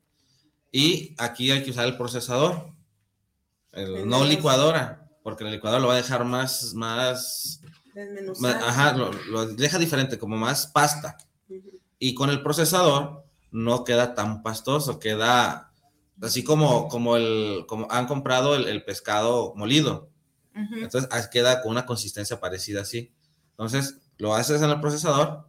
[0.72, 2.72] y aquí hay que usar el procesador,
[3.72, 7.60] el, no licuadora, porque la licuadora lo va a dejar más, más,
[8.62, 11.18] ajá, lo, deja diferente, como más pasta.
[11.98, 15.70] Y con el procesador no queda tan pastoso, queda
[16.22, 20.09] así como, como, el, como han comprado el, pescado molido.
[20.54, 23.12] Entonces queda con una consistencia parecida así.
[23.52, 25.46] Entonces lo haces en el procesador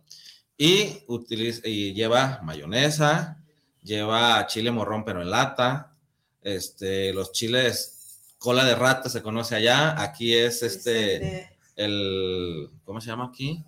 [0.58, 3.44] y, utiliza, y lleva mayonesa,
[3.84, 5.96] lleva chile morrón pero en lata,
[6.42, 8.02] este, los chiles
[8.38, 13.64] cola de rata se conoce allá, aquí es este, el, ¿cómo se llama aquí?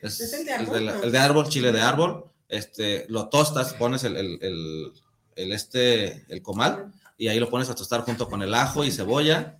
[0.00, 4.92] Es, el, de árbol, de, árbol, chile de árbol, este, lo tostas, pones el, el,
[5.36, 8.90] el, este, el comal y ahí lo pones a tostar junto con el ajo y
[8.90, 9.59] cebolla.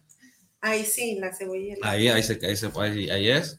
[0.61, 1.77] Ahí sí, la cebolla.
[1.83, 3.59] Ahí, ahí, se, ahí, se, ahí, ahí es.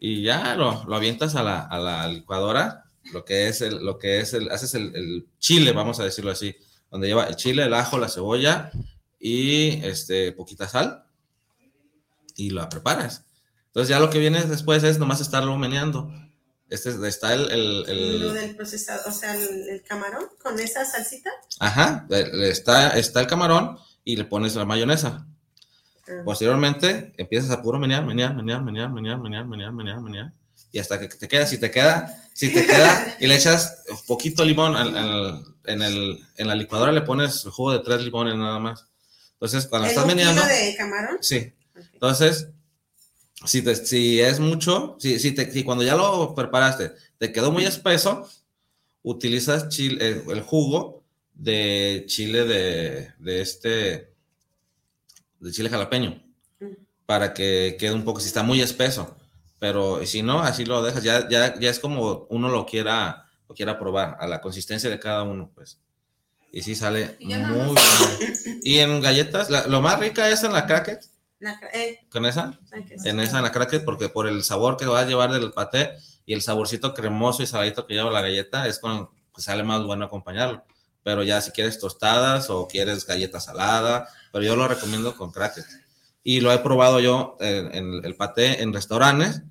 [0.00, 3.98] Y ya lo, lo avientas a la, a la licuadora lo que es el, lo
[3.98, 6.56] que es el, haces el, chile, vamos a decirlo así,
[6.90, 8.70] donde lleva el chile, el ajo, la cebolla
[9.18, 11.04] y este, poquita sal
[12.36, 13.24] y lo preparas.
[13.66, 16.10] Entonces ya lo que viene después es nomás estarlo meneando.
[16.70, 17.50] Este está el...
[17.50, 21.30] el, Lo del procesado, o sea, el, camarón con esa salsita.
[21.60, 25.26] Ajá, está, está el camarón y le pones la mayonesa.
[26.08, 26.22] Ah.
[26.24, 30.32] Posteriormente empiezas a puro menear, menear, menear, menear, menear, menear, menear, menear, menear
[30.74, 34.06] y hasta que te queda, si te queda, si te queda y le echas un
[34.08, 34.74] poquito limón
[35.66, 38.84] en, el, en la licuadora le pones el jugo de tres limones nada más.
[39.34, 40.42] Entonces, cuando estás meneando...
[40.44, 41.18] de camarón?
[41.20, 41.52] Sí.
[41.92, 42.48] Entonces,
[43.44, 47.64] si, si es mucho, si, si, te, si cuando ya lo preparaste te quedó muy
[47.64, 48.28] espeso,
[49.04, 54.13] utilizas chile, eh, el, jugo de chile de, de este,
[55.44, 56.22] de chile jalapeño,
[57.06, 59.16] para que quede un poco, si está muy espeso
[59.64, 63.54] pero si no, así lo dejas, ya, ya, ya es como uno lo quiera, lo
[63.54, 65.80] quiera probar, a la consistencia de cada uno, pues.
[66.52, 68.60] Y sí sale muy bien.
[68.62, 71.06] Y en galletas, lo más rica es en la cracket.
[71.72, 71.98] Eh.
[72.10, 72.58] ¿Con esa?
[73.06, 75.92] En esa, en la cracket, porque por el sabor que va a llevar del paté
[76.26, 79.82] y el saborcito cremoso y saladito que lleva la galleta, es con que sale más
[79.82, 80.62] bueno acompañarlo.
[81.02, 85.64] Pero ya si quieres tostadas o quieres galleta salada, pero yo lo recomiendo con cracket.
[86.24, 89.42] Y lo he probado yo en el paté en restaurantes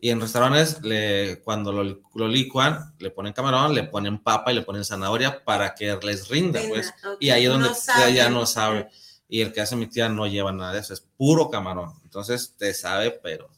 [0.00, 4.54] y en restaurantes, le, cuando lo, lo, licuan, le ponen camarón, le ponen papa y
[4.54, 6.92] le ponen zanahoria para que les rinda, pues.
[7.20, 7.68] Y ahí es donde
[8.12, 8.88] ya no sabe.
[9.28, 11.92] Y el que hace mi tía no lleva nada de eso, es puro camarón.
[12.02, 13.48] Entonces te sabe, pero.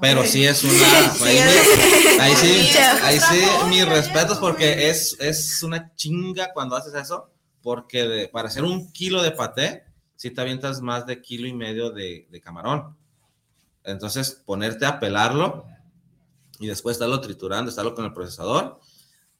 [0.00, 0.74] Pero sí es una.
[2.20, 7.30] ahí, sí, ahí sí, mis respetos, porque es, es una chinga cuando haces eso,
[7.64, 9.84] porque para hacer un kilo de paté,
[10.16, 12.94] sí te avientas más de kilo y medio de, de camarón.
[13.82, 15.64] Entonces, ponerte a pelarlo
[16.60, 18.78] y después estarlo triturando, estarlo con el procesador.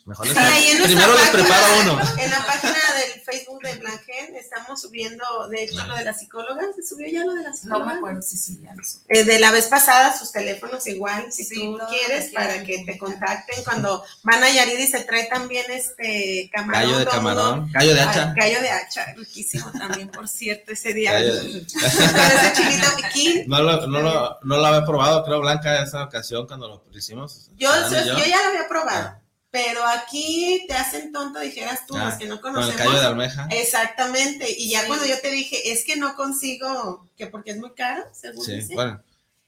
[0.09, 1.99] Mejor primero les preparo uno.
[2.17, 6.63] En la página del Facebook de Blanquén estamos subiendo, de hecho, lo de la psicóloga.
[6.75, 7.85] ¿Se subió ya lo de la psicóloga?
[7.85, 8.73] No me acuerdo si sí, ya
[9.07, 13.63] eh, de la vez pasada, sus teléfonos igual, si tú quieres, para que te contacten.
[13.63, 16.81] Cuando van a y se trae también este camarón.
[16.81, 18.33] Gallo de camarón, gallo de hacha.
[18.35, 21.19] Gallo de hacha, riquísimo también, por cierto, ese día.
[21.19, 26.67] ese chiquito No lo, no, lo, no lo había probado, creo, Blanca, esa ocasión cuando
[26.67, 27.51] lo hicimos.
[27.57, 29.09] Yo, yo, ya lo había probado.
[29.09, 29.28] Ah.
[29.51, 32.71] Pero aquí te hacen tonto, dijeras tú, los que no conocemos.
[32.75, 33.47] Con el callo de almeja.
[33.49, 34.45] Exactamente.
[34.49, 38.03] Y ya cuando yo te dije, es que no consigo, que porque es muy caro,
[38.13, 39.01] según Sí, bueno.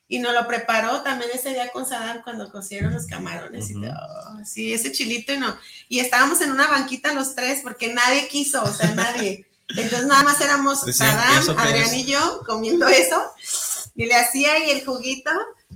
[0.08, 3.70] y nos lo preparó también ese día con Sadam cuando cocieron los camarones.
[3.70, 4.40] y todo.
[4.44, 5.56] sí, ese chilito y no.
[5.88, 9.46] Y estábamos en una banquita los tres porque nadie quiso, o sea, nadie.
[9.70, 13.22] Entonces nada más éramos Sadam, Adrián y yo comiendo eso
[14.02, 15.30] y le hacía ahí el juguito.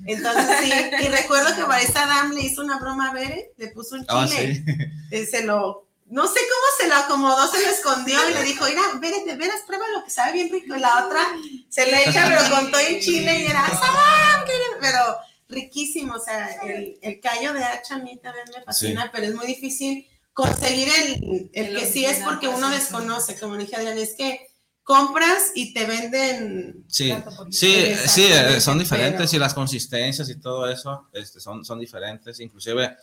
[0.07, 0.71] Entonces sí,
[1.05, 4.25] y recuerdo que para Sadam le hizo una broma a Bere, le puso un ah,
[4.27, 4.63] chile,
[5.11, 8.65] eh, se lo no sé cómo se lo acomodó, se lo escondió y le dijo,
[8.65, 10.75] mira, vete, de veras, prueba lo que sabe bien rico.
[10.75, 11.19] Y la otra
[11.69, 13.65] se le echa, pero con todo en chile y era,
[14.79, 15.17] pero
[15.49, 16.13] riquísimo.
[16.13, 19.47] O sea, el, el callo de hacha a mí también me fascina, pero es muy
[19.47, 24.47] difícil conseguir el, el que sí es porque uno desconoce, como dije Adrián, es que
[24.85, 26.85] compras y te venden.
[26.87, 27.11] Sí,
[27.49, 32.39] sí, sí, eh, son diferentes y las consistencias y todo eso este, son, son diferentes.
[32.39, 32.95] Inclusive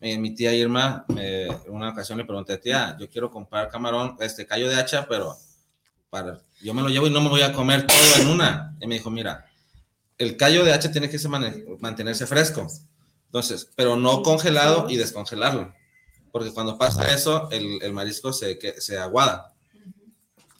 [0.00, 4.46] eh, mi tía Irma, eh, una ocasión le pregunté, tía, yo quiero comprar camarón, este
[4.46, 5.36] callo de hacha, pero
[6.08, 8.76] para, yo me lo llevo y no me voy a comer todo en una.
[8.80, 9.44] Y me dijo, mira,
[10.16, 11.18] el callo de hacha tiene que
[11.80, 12.68] mantenerse fresco.
[13.26, 15.74] Entonces, pero no congelado y descongelarlo.
[16.30, 19.53] Porque cuando pasa eso, el, el marisco se, que, se aguada.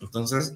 [0.05, 0.55] Entonces,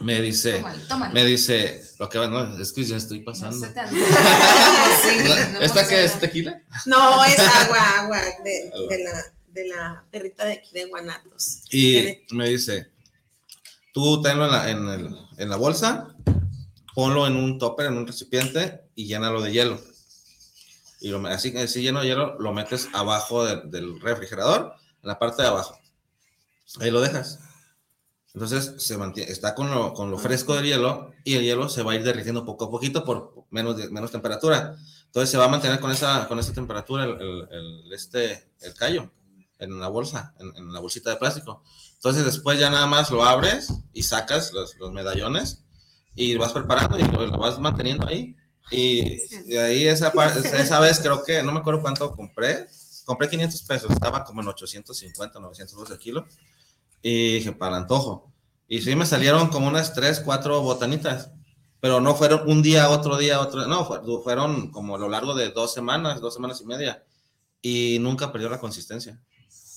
[0.00, 0.64] me dice,
[1.12, 3.66] me dice, lo que no, es que ya estoy pasando.
[5.60, 6.60] ¿Esta qué es tequila?
[6.86, 11.62] No, es agua, agua de, la, de la perrita de aquí de Guanatos.
[11.70, 12.90] Y me dice,
[13.92, 16.16] tú tenlo en la, en, el, en la bolsa,
[16.94, 19.80] ponlo en un topper, en un recipiente y llénalo de hielo.
[21.00, 25.42] Y lo, así, así lleno de hielo, lo metes abajo del refrigerador, en la parte
[25.42, 25.78] de abajo.
[26.80, 27.38] Ahí lo dejas
[28.34, 31.82] entonces se mantiene, está con lo, con lo fresco del hielo y el hielo se
[31.82, 34.74] va a ir derritiendo poco a poquito por menos, menos temperatura.
[35.06, 39.12] Entonces se va a mantener con esa, con esa temperatura el, el, este, el callo
[39.58, 41.62] en la bolsa, en, en, la bolsita de plástico.
[41.96, 45.62] Entonces después ya nada más lo abres y sacas los, los medallones
[46.14, 48.34] y vas preparando y lo, vas manteniendo ahí.
[48.70, 50.10] Y de ahí esa,
[50.54, 52.66] esa vez creo que, no me acuerdo cuánto compré,
[53.04, 56.26] compré 500 pesos, estaba como en 850, 900 el kilo
[57.02, 58.32] y dije, para el antojo.
[58.68, 61.30] Y sí me salieron como unas tres, cuatro botanitas,
[61.80, 63.84] pero no fueron un día, otro día, otro, no,
[64.22, 67.04] fueron como a lo largo de dos semanas, dos semanas y media,
[67.60, 69.20] y nunca perdió la consistencia.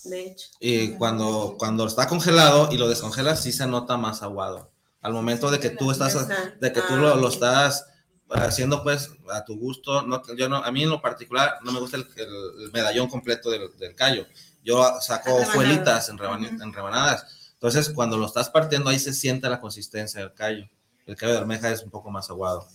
[0.04, 0.50] De hecho.
[0.60, 4.72] Y cuando, cuando está congelado y lo descongelas, sí se nota más aguado.
[5.02, 6.28] Al momento de que tú estás,
[6.60, 7.88] de que tú lo, lo estás
[8.30, 11.80] haciendo pues a tu gusto, no, yo no, a mí en lo particular no me
[11.80, 14.26] gusta el, el medallón completo del, del callo
[14.66, 17.26] yo saco fuelitas en, rebanadas.
[17.54, 20.68] Entonces, cuando lo estás partiendo, ahí se siente la consistencia del callo.
[21.06, 22.68] El callo de almeja es un poco más aguado.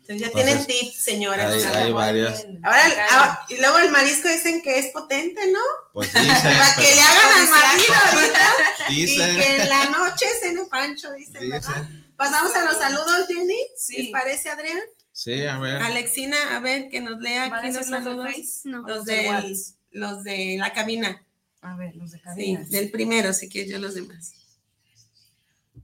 [0.00, 1.48] Entonces, ya tienen tips, señora.
[1.48, 2.46] Hay, varias.
[2.62, 5.60] Ahora, ah, y luego el marisco dicen que es potente, ¿no?
[5.92, 6.28] Pues dicen.
[6.28, 8.52] Para que le hagan al marido ahorita.
[8.90, 9.34] Dicen.
[9.34, 11.88] Y que en la noche cene pancho, dicen, ¿verdad?
[12.16, 13.58] Pasamos a los saludos, Jenny.
[13.76, 14.02] Sí.
[14.04, 14.78] ¿Les parece, Adrián?
[15.10, 15.82] Sí, a ver.
[15.82, 18.30] Alexina, a ver, que nos lea aquí los saludos.
[18.64, 19.56] Los de
[19.94, 21.23] los de la cabina.
[21.64, 22.64] A ver, los de cabina.
[22.64, 24.34] Sí, del primero, si quieres yo los demás.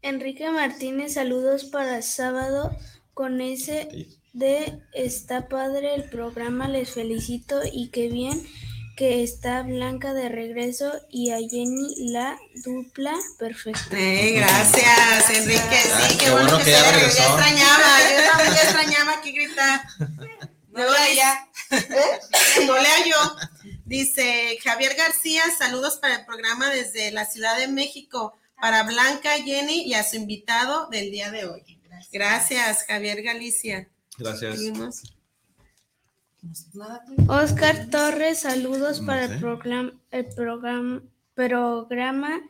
[0.02, 2.76] Enrique Martínez, saludos para sábado
[3.14, 8.46] con ese de está padre el programa, les felicito y qué bien
[8.96, 13.98] que está Blanca de regreso y a Jenny la dupla perfecta.
[13.98, 15.80] Eh, gracias, Enrique.
[16.08, 19.80] Sí, qué, bueno, que, ya, ya extrañaba, yo también extrañaba aquí gritar.
[20.68, 20.82] No
[21.14, 21.48] ya.
[21.70, 22.20] ¿Eh?
[22.66, 23.36] No lea yo.
[23.90, 29.82] Dice Javier García, saludos para el programa desde la Ciudad de México, para Blanca, Jenny
[29.82, 31.64] y a su invitado del día de hoy.
[32.12, 33.88] Gracias, Javier Galicia.
[34.16, 34.60] Gracias.
[37.26, 41.02] Oscar Torres, saludos para el programa, el programa,
[41.34, 42.40] programa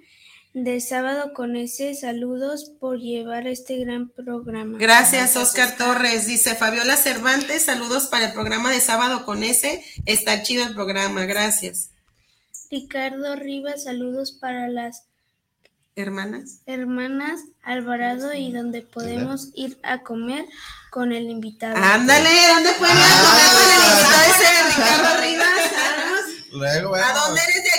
[0.52, 1.94] de sábado con ese.
[1.94, 4.78] Saludos por llevar este gran programa.
[4.78, 6.26] Gracias, Oscar Torres.
[6.26, 9.84] Dice Fabiola Cervantes, saludos para el programa de sábado con ese.
[10.06, 11.90] Está chido el programa, gracias.
[12.70, 15.04] Ricardo Rivas, saludos para las
[15.96, 16.60] hermanas.
[16.66, 20.46] Hermanas Alvarado y donde podemos ir a comer
[20.90, 21.76] con el invitado.
[21.76, 25.70] Ándale, ¿dónde pueden ir a comer con el invitado ese Ricardo Rivas?
[26.52, 27.69] ¿A dónde eres de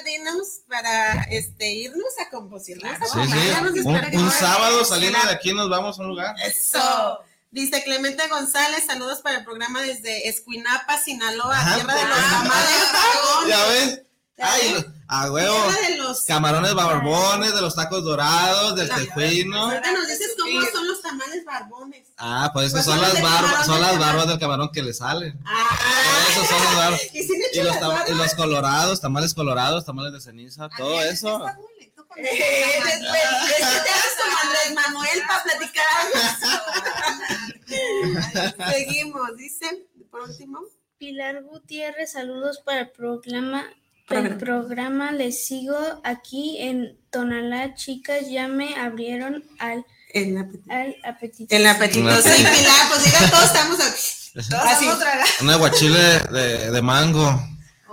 [0.00, 0.30] aquí, Ricardo?
[0.30, 2.58] A ver, dinos para este, irnos a.
[2.60, 4.16] Sí, sí.
[4.16, 6.34] Un, sábado saliendo de aquí nos vamos a un lugar.
[6.44, 7.18] Eso.
[7.50, 13.48] Dice Clemente González, saludos para el programa desde Escuinapa, Sinaloa, tierra de los tamales.
[13.48, 14.02] Ya ves.
[14.38, 15.56] Ay, a huevo.
[15.96, 16.24] los...
[16.26, 19.64] Camarones barbones, de los tacos dorados, del tejuino.
[19.64, 22.08] Ahorita nos dices cómo son los tamales barbones.
[22.18, 25.38] Ah, pues, pues son, las barbas, son las barbas del camarón que le salen.
[25.44, 25.78] Ah,
[26.30, 27.00] esos son los barbas.
[27.12, 27.76] Y, y, los
[28.08, 31.44] y, los colorados, tamales colorados, tamales de ceniza, todo eso.
[32.16, 33.00] Eh, después,
[33.56, 35.86] te como Andrés Manuel para platicar
[38.72, 40.60] Seguimos, dicen, por último.
[40.98, 43.64] Pilar Gutiérrez, saludos para el programa.
[44.10, 47.74] El programa les sigo aquí en Tonalá.
[47.74, 50.72] Chicas, ya me abrieron al, El apetito.
[50.72, 51.56] al apetito.
[51.56, 52.22] El apetito.
[52.22, 52.30] Sí.
[52.30, 54.48] Pilar, pues diga, todos estamos aquí.
[54.48, 54.86] Todos Así.
[54.88, 55.40] estamos.
[55.42, 57.42] Un aguachile de, de mango.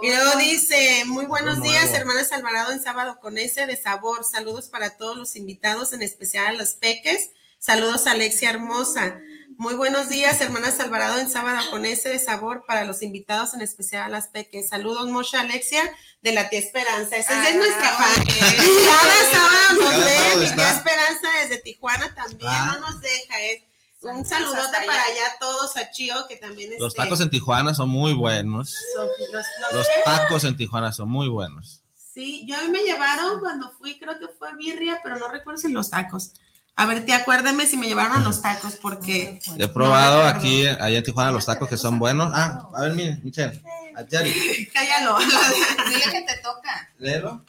[0.02, 4.24] Y luego dice, muy buenos días, hermanas Alvarado en sábado con ese de sabor.
[4.24, 7.32] Saludos para todos los invitados, en especial a los peques.
[7.60, 9.20] Saludos a Alexia Hermosa.
[9.58, 13.62] Muy buenos días, hermanas Alvarado en sábado con ese de sabor para los invitados, en
[13.62, 14.68] especial a las peques.
[14.70, 15.82] Saludos, Mosha Alexia,
[16.22, 17.16] de la tía Esperanza.
[17.16, 18.22] Esa es Ah, nuestra fan.
[18.22, 18.28] ok.
[18.28, 22.78] Cada sábado nos Cada ve, sábado mi tía Esperanza desde Tijuana también, Ah.
[22.80, 23.42] no nos deja.
[23.42, 23.62] Es
[24.02, 24.86] un Saludos saludote allá.
[24.88, 28.76] para allá todos, a Chio, que también Los este, tacos en Tijuana son muy buenos.
[28.94, 31.82] son- los- los- Los tacos en Tijuana son muy buenos.
[32.14, 35.60] Sí, yo a mí me llevaron cuando fui, creo que fue birria, pero no recuerdo
[35.62, 36.34] si los tacos.
[36.78, 41.04] A ver, tía, acuérdame si me llevaron los tacos, porque He probado aquí, allá en
[41.04, 42.32] Tijuana, los tacos que son buenos.
[42.34, 43.62] Ah, a ver, mire, Michelle.
[43.96, 44.70] A Jerry.
[44.74, 45.18] cállalo.
[45.90, 46.90] Dile que te toca.
[46.98, 47.46] Léelo.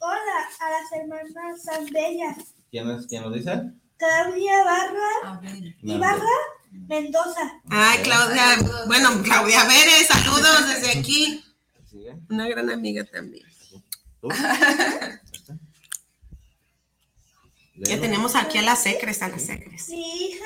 [0.00, 2.36] Hola a las hermanas Zambellas.
[2.70, 3.72] ¿Quién, es, ¿Quién lo dice?
[3.96, 5.74] Claudia Barra A ver.
[5.80, 6.36] Ibarra
[6.72, 7.62] Mendoza.
[7.70, 11.42] Ay, Claudia, bueno, Claudia Vélez, saludos desde aquí.
[12.28, 13.46] Una gran amiga también.
[14.20, 14.28] ¿Tú?
[17.76, 19.88] Ya tenemos aquí a las secres, a las secres.
[19.88, 20.44] Mi hija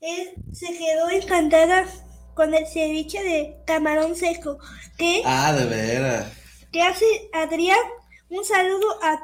[0.00, 1.86] es- se quedó encantada
[2.34, 4.58] con el ceviche de camarón seco.
[4.96, 6.32] ¿Qué, Ah, de veras.
[6.72, 7.78] ¿Qué hace Adrián?
[8.30, 9.20] Un saludo a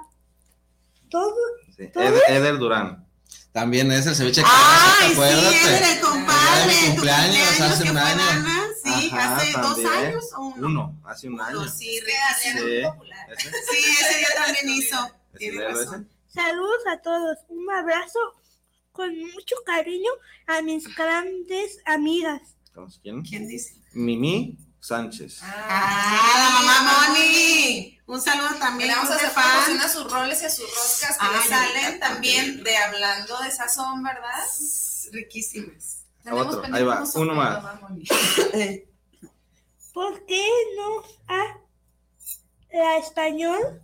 [1.10, 1.36] todos.
[1.76, 2.02] Sí, ¿Todo?
[2.04, 3.06] Eder, Eder Durán.
[3.52, 5.52] También es el ceviche que Ay, ¿te acuerdas?
[5.52, 6.74] sí, era el compadre.
[6.86, 8.22] Cumpleaños hace que un año.
[8.30, 9.92] Ana, Sí, Ajá, hace dos también.
[9.92, 10.66] años o uno.
[10.66, 11.60] Uno, hace un año.
[11.60, 12.62] Uno, sí, que Adrián Sí.
[12.64, 13.26] muy popular.
[13.32, 13.48] ¿Ese?
[13.50, 14.96] Sí, ese día también hizo.
[15.06, 16.08] ¿Ese Tiene razón.
[16.32, 17.38] Saludos a todos.
[17.48, 18.18] Un abrazo
[18.90, 20.10] con mucho cariño
[20.46, 22.40] a mis grandes amigas.
[22.74, 23.22] ¿Cómo se quién?
[23.22, 23.76] ¿Quién dice?
[23.92, 25.40] Mimi Sánchez.
[25.42, 28.00] Ah, la mamá Moni.
[28.06, 29.78] Un saludo también le vamos a hacer fan.
[29.78, 34.44] a sus roles y a sus roscas que salen también de hablando de sazón, ¿verdad?
[35.12, 36.06] Riquísimas.
[36.30, 37.62] Otro, ahí va, uno más.
[39.92, 41.58] ¿Por qué no a
[42.72, 43.82] la español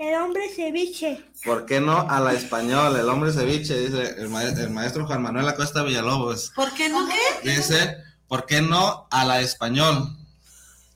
[0.00, 1.22] el hombre ceviche?
[1.44, 2.96] ¿Por qué no a la español?
[2.96, 6.52] El hombre ceviche, dice el, ma- el maestro Juan Manuel Acosta Villalobos.
[6.54, 7.50] ¿Por qué no qué?
[7.50, 7.96] Dice,
[8.26, 10.16] ¿por qué no a la español?
[10.16, 10.16] ¿Por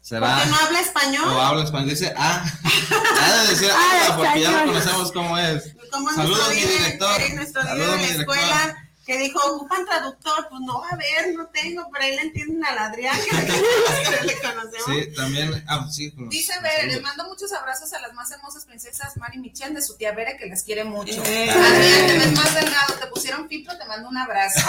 [0.09, 0.41] ¿Será?
[0.43, 1.41] qué no habla O español?
[1.41, 1.89] habla español.
[1.91, 2.45] Dice, ah,
[3.17, 5.75] ya de decir, Ah, porque ya lo conocemos cómo es.
[5.91, 7.21] Como Saludos, nuestro mi director.
[7.21, 8.21] Saludos, de mi la director.
[8.37, 10.49] escuela, que dijo, ocupan traductor.
[10.49, 13.37] Pues no, a ver, no tengo, pero ahí le entienden al Adrián, que
[14.11, 14.87] le le conocemos.
[14.87, 16.13] Sí, también, ah, sí.
[16.29, 19.97] Dice Bere, les mando muchos abrazos a las más hermosas princesas Mari Michelle de su
[19.97, 21.23] tía Bere que las quiere mucho.
[21.25, 21.51] Eh.
[21.51, 24.61] Adrián, te ves más delgado, te pusieron fipro, te mando un abrazo.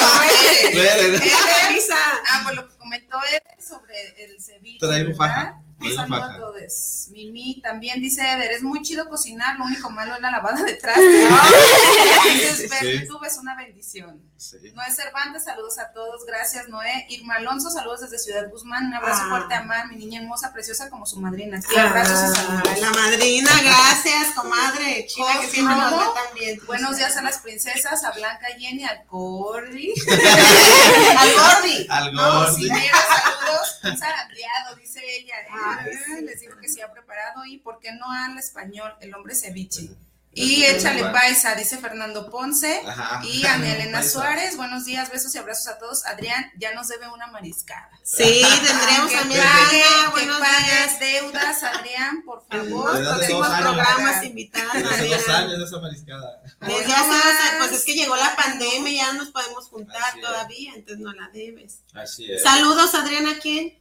[0.00, 1.32] Ay, Bere, ¡Qué
[1.68, 1.96] risa!
[2.30, 4.78] Ah, pues lo que comentó él sobre el ceviche.
[4.86, 6.97] Traigo faja, Un saludo a todos.
[7.26, 10.74] Mimi también dice Eder, es muy chido cocinar, lo único malo es la lavada de
[10.74, 11.28] trastes.
[12.80, 13.06] Sí.
[13.08, 14.22] tú ves una bendición.
[14.38, 14.56] Sí.
[14.72, 17.06] Noé Cervantes, saludos a todos, gracias Noé.
[17.08, 19.28] Irma Alonso, saludos desde Ciudad Guzmán, un abrazo Ah.
[19.30, 21.60] fuerte a Mar, mi niña hermosa, preciosa como su madrina.
[21.60, 22.78] Sí, abrazos y saludos.
[22.80, 25.06] la madrina, gracias, comadre.
[25.08, 26.60] China, que siempre nos ve también.
[26.66, 29.92] Buenos días a las princesas, a Blanca Jenny, al Cordy.
[31.18, 31.86] Al Gordi.
[31.90, 32.62] Al No, gordi.
[32.62, 35.34] si quiero saludos, un zarandeado, dice ella.
[35.50, 38.94] Ay, Les digo que sí ha preparado y ¿por qué no al español?
[39.00, 39.90] El hombre ceviche.
[40.34, 42.82] Y échale paisa, dice Fernando Ponce.
[42.86, 43.20] Ajá.
[43.24, 44.02] Y Ana Elena.
[44.04, 46.04] Suárez, buenos días, besos y abrazos a todos.
[46.06, 47.90] Adrián, ya nos debe una mariscada.
[48.04, 49.40] Sí, tendríamos que también.
[49.40, 51.00] que pagues días.
[51.00, 52.92] deudas, Adrián, por favor.
[52.96, 54.72] Desde hace Próximos programas invitados.
[54.74, 56.42] Desde hace dos años esa mariscada.
[56.60, 60.14] Pues ya sabes, pues es que llegó la pandemia y ya no nos podemos juntar
[60.22, 61.80] todavía, entonces no la debes.
[61.94, 62.42] Así es.
[62.44, 63.76] Saludos, Adriana, ¿a quién?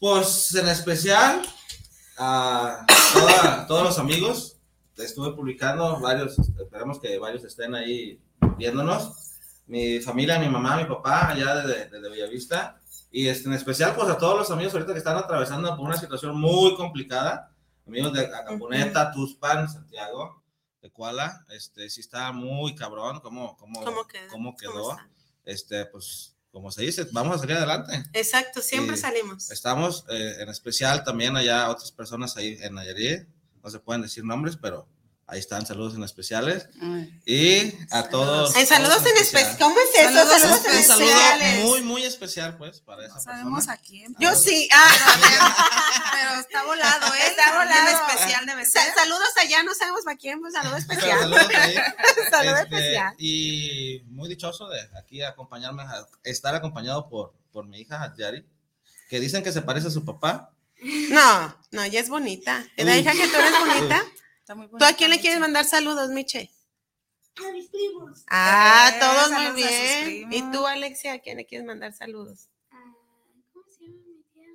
[0.00, 1.42] Pues en especial
[2.18, 4.53] a toda- todos los amigos.
[4.96, 8.20] Estuve publicando varios, esperemos que varios estén ahí
[8.56, 9.32] viéndonos.
[9.66, 12.80] Mi familia, mi mamá, mi papá, allá desde, desde Bellavista.
[13.10, 15.96] Y este, en especial, pues a todos los amigos ahorita que están atravesando por una
[15.96, 17.50] situación muy complicada.
[17.86, 20.42] Amigos de Acapuneta, Tuspan, Santiago,
[20.82, 21.44] de Cuala.
[21.50, 24.28] Este, sí está muy cabrón cómo, cómo, ¿Cómo quedó?
[24.30, 24.96] cómo quedó.
[25.44, 28.02] Este, pues, como se dice, vamos a salir adelante.
[28.12, 29.02] Exacto, siempre Sí.
[29.02, 29.50] salimos.
[29.50, 33.28] Estamos eh, en especial también allá otras personas ahí en Nayarit,
[33.64, 34.86] no se pueden decir nombres, pero
[35.26, 36.68] Ahí están, saludos en especiales.
[37.24, 38.54] Y a todos.
[38.56, 39.56] En saludos en especial.
[39.58, 40.12] ¿Cómo es eso?
[40.12, 41.48] Saludos, Saludos, un especiales.
[41.54, 43.72] saludo muy, muy especial, pues, para esa No sabemos persona.
[43.72, 44.14] a quién.
[44.20, 44.68] Yo sí.
[44.70, 47.18] Ah, Pero está volado, ¿eh?
[47.28, 48.06] Está volado.
[48.10, 48.82] Especial debe ser.
[48.84, 51.18] sa- saludos allá, no sabemos para quién, pues saludo Pero especial.
[51.20, 51.74] saludos ahí.
[52.30, 53.14] Saludo Este, especial.
[53.18, 58.46] Y muy dichoso de aquí acompañarme, a estar acompañado por, por mi hija Yari,
[59.08, 60.50] que dicen que se parece a su papá.
[61.10, 62.66] No, no, ella es bonita.
[62.76, 64.02] La hija que tú eres bonita.
[64.40, 66.50] Está muy ¿Tú a quién le quieres mandar saludos, Miche?
[67.36, 68.24] A mis primos.
[68.28, 70.32] Ah, Eh, todos muy bien.
[70.32, 72.48] ¿Y tú, Alexia, a quién le quieres mandar saludos?
[72.70, 72.76] Ah,
[73.52, 74.48] ¿Cómo se llama mi tía?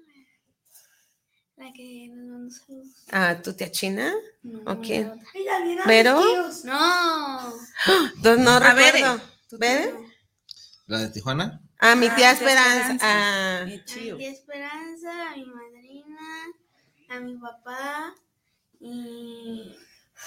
[1.57, 2.87] La que nos mandó saludos.
[3.11, 4.13] ¿A tu tía China?
[4.43, 5.11] No, ¿O quién?
[6.21, 6.63] tíos.
[6.65, 7.53] No.
[8.23, 9.19] No, no recuerdo.
[9.49, 9.87] ¿Tú ¿Bere?
[9.91, 10.11] tienes?
[10.85, 11.61] La de Tijuana.
[11.79, 12.97] A mi Ah, tía Esperanza.
[13.01, 14.15] Ah, Mi A chío.
[14.15, 15.68] mi tía Esperanza, a mi madrina,
[17.09, 18.13] a mi papá
[18.79, 19.75] y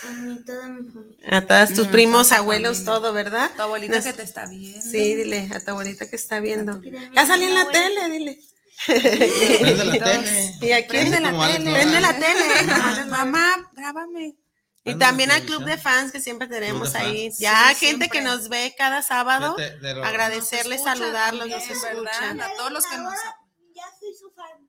[0.04, 1.28] a mi, toda mi familia.
[1.30, 2.94] a todos tus Mm, primos, abuelos, familia.
[2.94, 3.50] todo, ¿verdad?
[3.56, 4.80] Tu abuelita Nos- que te está viendo.
[4.80, 6.80] Sí, dile a tu abuelita que está viendo.
[7.14, 7.80] Ya salí a en la abuela.
[7.80, 8.38] tele, dile.
[8.86, 10.54] Prende la tele.
[10.60, 11.72] Y aquí Prende la tele.
[11.72, 13.06] Prende la tele.
[13.08, 14.36] Mamá, grábame.
[14.84, 17.28] Y también al club de fans que siempre tenemos ahí.
[17.28, 17.38] fans.
[17.38, 19.54] Ya, Sí, gente que nos ve cada sábado.
[19.56, 22.40] De lo- Agradecerles, Nos saludarlos, nos escuchan.
[22.40, 23.12] A todos los que nos...
[23.14, 23.41] Ya soy su fan.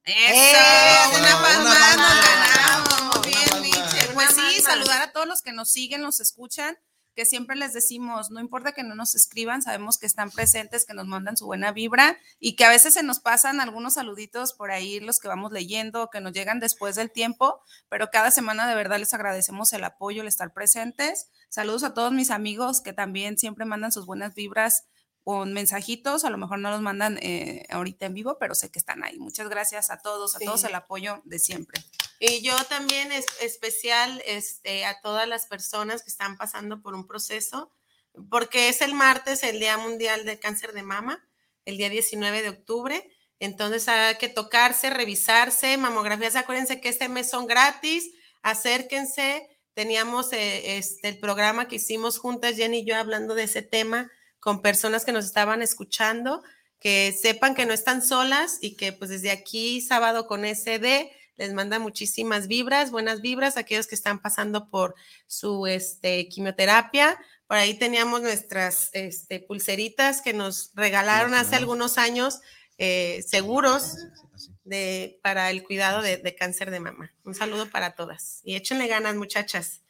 [0.06, 1.18] ¡Eso!
[1.18, 1.96] Una más.
[1.96, 3.02] ganamos.
[3.02, 4.14] Una bien, fan Miche.
[4.14, 4.34] más.
[4.34, 6.78] Pues sí, saludar a todos los que nos siguen, nos escuchan,
[7.16, 10.94] que siempre les decimos, no importa que no nos escriban, sabemos que están presentes, que
[10.94, 14.72] nos mandan su buena vibra y que a veces se nos pasan algunos saluditos por
[14.72, 18.76] ahí, los que vamos leyendo, que nos llegan después del tiempo, pero cada semana de
[18.76, 21.30] verdad les agradecemos el apoyo, el estar presentes.
[21.50, 24.86] Saludos a todos mis amigos que también siempre mandan sus buenas vibras
[25.24, 28.80] con mensajitos, a lo mejor no los mandan eh, ahorita en vivo, pero sé que
[28.80, 29.18] están ahí.
[29.20, 30.46] Muchas gracias a todos, a Sí.
[30.46, 31.82] todos el apoyo de siempre.
[32.20, 37.08] Y yo también es especial este, a todas las personas que están pasando por un
[37.08, 37.72] proceso,
[38.30, 41.26] porque es el martes, el Día Mundial del Cáncer de Mama,
[41.66, 43.10] el día 19 de octubre.
[43.40, 48.12] Entonces hay que tocarse, revisarse, mamografías, acuérdense que este mes son gratis,
[48.42, 49.48] acérquense.
[49.74, 54.12] Teníamos eh, este, el programa que hicimos juntas, Jenny y yo, hablando de ese tema
[54.44, 56.44] con personas que nos estaban escuchando,
[56.78, 61.54] que sepan que no están solas y que pues desde aquí, sábado con SD, les
[61.54, 64.96] manda muchísimas vibras, buenas vibras a aquellos que están pasando por
[65.28, 67.18] su este, quimioterapia.
[67.48, 72.42] Por ahí teníamos nuestras este, pulseritas que nos regalaron hace algunos años,
[72.78, 73.96] eh, seguros
[74.66, 77.14] de, para el cuidado de, de cáncer de mama.
[77.24, 79.83] Un saludo para todas y échenle ganas, muchachas.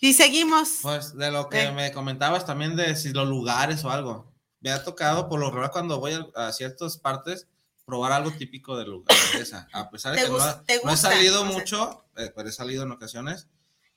[0.00, 0.78] Y seguimos.
[0.82, 1.72] Pues de lo que Eh.
[1.72, 4.32] me comentabas también de si los lugares o algo.
[4.60, 7.46] Me ha tocado por lo regular cuando voy a, a ciertas partes
[7.84, 9.16] probar algo típico del lugar.
[9.38, 9.68] esa.
[9.72, 12.48] A pesar de ¿Te que no, ha- no he salido O sea- mucho, eh, pero
[12.48, 13.48] he salido en ocasiones.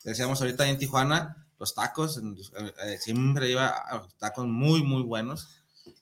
[0.03, 5.47] Decíamos ahorita en Tijuana, los tacos, eh, siempre iba a tacos muy, muy buenos.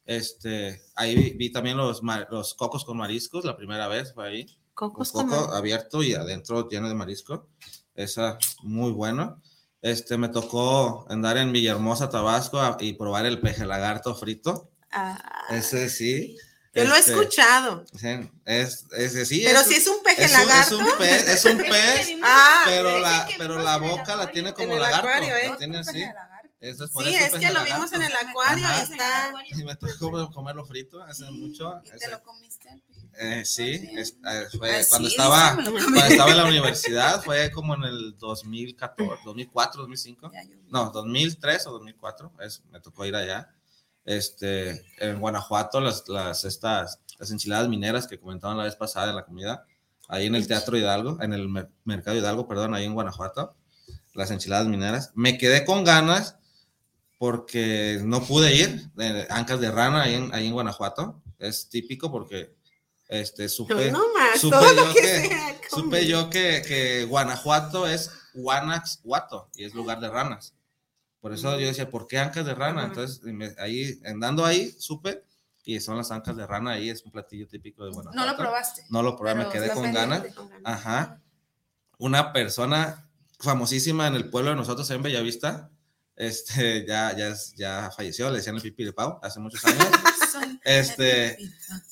[0.05, 4.57] Este, ahí vi, vi también los, los cocos con mariscos, la primera vez fue ahí.
[4.73, 7.47] Cocos Un con coco abierto y adentro lleno de marisco.
[7.93, 9.41] Esa, muy bueno.
[9.81, 14.69] Este, me tocó andar en Villahermosa, Tabasco a- y probar el peje lagarto frito.
[14.91, 15.17] Ah,
[15.49, 16.37] Ese sí.
[16.75, 17.83] yo lo he Este, escuchado.
[18.45, 19.41] Es, ese sí.
[19.45, 20.75] Pero es, si es un peje es un- lagarto.
[20.81, 24.73] Es un pez, es un pez Ah, pero, la, pero la boca la tiene como
[24.73, 25.07] el lagarto.
[25.07, 25.49] acuario, ¿eh?
[25.49, 26.03] la tiene así.
[26.59, 28.79] Eso es por sí, eso es que lo vimos en el acuario Ajá.
[28.87, 29.33] y está.
[29.49, 31.81] Y me tocó comerlo frito hace mucho.
[31.83, 32.69] ¿Y te ese- lo comiste?
[33.21, 37.75] Eh, sí, es- eh, fue Ah, cuando estaba cuando estaba en la universidad, fue como
[37.75, 40.31] en el 2014, 2004, 2005.
[40.33, 40.67] Ya, yo vi.
[40.71, 43.49] No, 2003 o 2004, es, me tocó ir allá.
[44.03, 49.15] Este, en Guanajuato, las, las, estas, las enchiladas mineras que comentaban la vez pasada en
[49.15, 49.65] la comida,
[50.07, 53.55] ahí en el Teatro Hidalgo, en el mer- Mercado Hidalgo, perdón, ahí en Guanajuato,
[54.13, 55.11] las enchiladas mineras.
[55.13, 56.35] Me quedé con ganas
[57.17, 61.21] porque no pude ir, de Ancas de Rana, ahí en, ahí en Guanajuato.
[61.37, 62.55] Es típico porque
[63.11, 69.49] este, supe, no más, supe yo que, que- supe yo que, que Guanajuato es Guanaxhuato
[69.53, 70.55] y es lugar de ranas.
[71.19, 72.85] Por eso yo decía, ¿por qué ancas de rana?
[72.85, 75.23] Entonces, me- ahí, andando ahí, supe
[75.63, 78.17] y son las ancas de rana ahí, es un platillo típico de Guanajuato.
[78.19, 78.85] No lo probaste.
[78.89, 80.33] No lo probé, me quedé con ganas.
[80.33, 80.61] con ganas.
[80.65, 81.21] Ajá.
[81.99, 83.07] Una persona
[83.39, 85.69] famosísima en el pueblo de nosotros en Bellavista,
[86.15, 89.87] este, ya, ya, ya falleció, le decían el pipi de pau hace muchos años.
[90.63, 91.37] Este,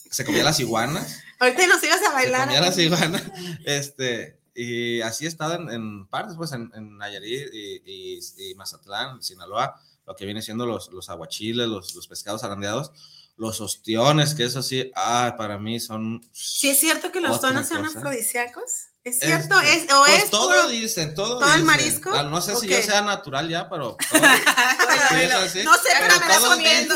[0.09, 2.41] se comía las iguanas Ahorita nos ibas a se bailar.
[2.45, 3.24] comía las iguanas,
[3.65, 8.20] este, y así he estado en, en partes, pues, en, en Nayarit y, y-
[8.51, 12.91] y Mazatlán, Sinaloa, lo que viene siendo los, los aguachiles, los, los pescados arandeados.
[13.38, 16.22] los ostiones, que eso sí, ah, para mí son.
[16.34, 18.88] Sí, es cierto que los tonos son afrodisíacos.
[19.03, 19.59] ¿Es cierto?
[19.61, 21.39] ¿Es, ¿O pues es todo dicen, todo.
[21.39, 22.11] ¿Todo el marisco?
[22.13, 23.95] Ah, no sé si ya sea natural ya, pero.
[24.11, 26.87] no sé, pero, me todos, dicen,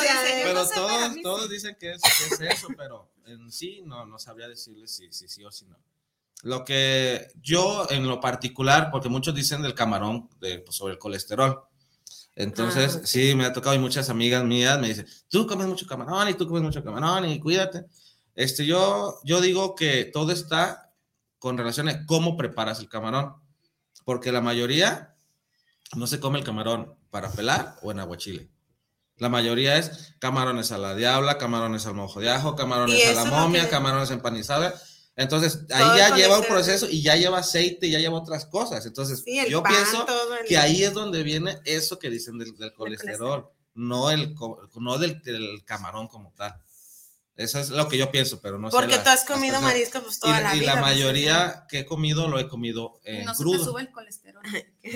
[0.43, 4.49] pero todos, todos dicen que es, que es, eso, pero en sí no, no sabría
[4.49, 5.77] decirles si, si sí o si no.
[6.43, 10.99] Lo que yo en lo particular, porque muchos dicen del camarón de, pues, sobre el
[10.99, 11.63] colesterol.
[12.35, 15.87] Entonces, ah, sí, me ha tocado y muchas amigas mías me dicen, tú comes mucho
[15.87, 17.85] camarón y tú comes mucho camarón y cuídate.
[18.35, 20.82] Este, yo, yo digo que todo está
[21.43, 23.35] con relación a cómo preparas el camarón,
[24.05, 25.17] porque la mayoría
[25.93, 28.49] no se come el camarón para pelar o en aguachile.
[29.17, 33.25] La mayoría es camarones a la diabla, camarones al mojo de ajo, camarones a la
[33.25, 37.99] momia, camarones empanizados entonces, ahí ya lleva un proceso y ya lleva aceite y ya
[37.99, 38.85] lleva otras cosas.
[38.85, 40.05] Entonces, yo pienso
[40.47, 44.33] que ahí es donde viene eso que dicen del, colesterol, no, el,
[44.75, 45.21] no del,
[45.65, 46.55] camarón como tal.
[47.35, 48.97] Eso es lo que yo pienso, pero no Porque sé.
[48.99, 50.63] Porque tú has comido marisco pues toda la vida.
[50.63, 53.59] Y la pues, mayoría que he comido lo he comido en no crudo.
[53.59, 54.43] Se sube el colesterol.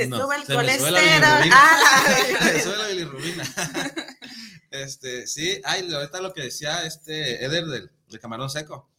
[0.10, 1.50] no, sube el colesterol.
[1.52, 2.04] Ah,
[2.42, 3.44] se sube la bilirrubina.
[4.72, 8.90] este, sí, ay, ahorita lo que decía este Eder del, del camarón seco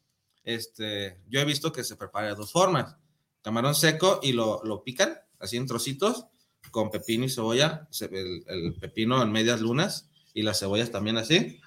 [0.49, 2.97] este, yo he visto que se prepara de dos formas.
[3.43, 6.25] Camarón seco y lo, lo pican así en trocitos
[6.71, 11.61] con pepino y cebolla, el, el, pepino en medias lunas y las cebollas también así.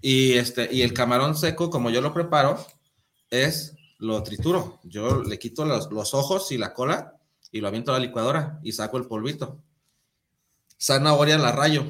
[0.00, 2.64] Y, este, y el camarón seco, como yo lo preparo,
[3.30, 4.80] es lo trituro.
[4.84, 7.20] Yo le quito los, los ojos y la cola
[7.52, 9.60] y lo aviento a la licuadora y saco el polvito.
[10.80, 11.84] Zanahoria la rayo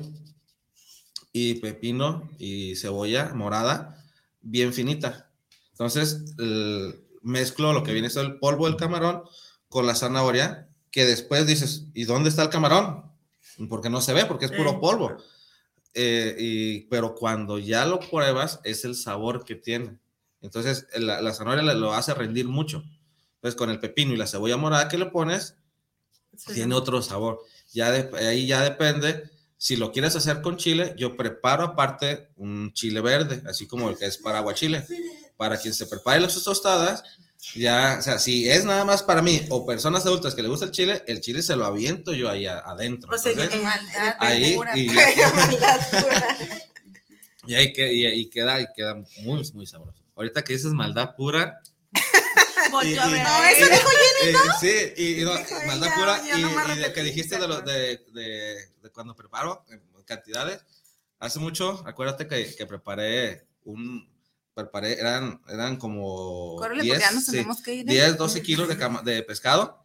[1.33, 4.05] y pepino y cebolla morada
[4.41, 5.31] bien finita.
[5.73, 6.35] Entonces,
[7.23, 9.23] mezclo lo que viene siendo el polvo del camarón
[9.69, 13.05] con la zanahoria, que después dices, ¿y dónde está el camarón?
[13.69, 15.17] Porque no se ve, porque es puro polvo.
[15.95, 19.99] Eh, y, pero cuando ya lo pruebas, es el sabor que tiene.
[20.41, 22.83] Entonces, la, zanahoria lo hace rendir mucho.
[23.37, 25.57] Entonces, con el pepino y la cebolla morada que le pones,
[26.55, 27.41] tiene otro sabor.
[27.73, 29.31] Ya ahí ya depende.
[29.57, 33.99] Si lo quieres hacer con chile, yo preparo aparte un chile verde, así como el
[33.99, 34.87] que es para aguachile
[35.41, 37.03] para quien se prepare las tostadas,
[37.55, 40.67] ya, o sea, si es nada más para mí o personas adultas que le gusta
[40.67, 43.11] el chile, el chile se lo aviento yo ahí adentro.
[44.19, 44.91] ahí y,
[47.47, 50.03] y, ahí que, y, queda, y queda muy, muy sabroso.
[50.17, 51.61] Ahorita que dices maldad pura.
[51.93, 51.99] y,
[52.71, 53.89] no, eso dijo
[54.21, 54.41] Jenny, ¿no?
[54.61, 55.25] sí, y,
[55.67, 56.43] maldad pura, y,
[56.79, 60.61] de que dijiste de, lo, de, de, de, cuando preparo en cantidades.
[61.19, 64.10] Hace mucho, acuérdate que, que preparé un,
[64.83, 68.75] eran, eran como 10, 12 kilos de,
[69.05, 69.85] de pescado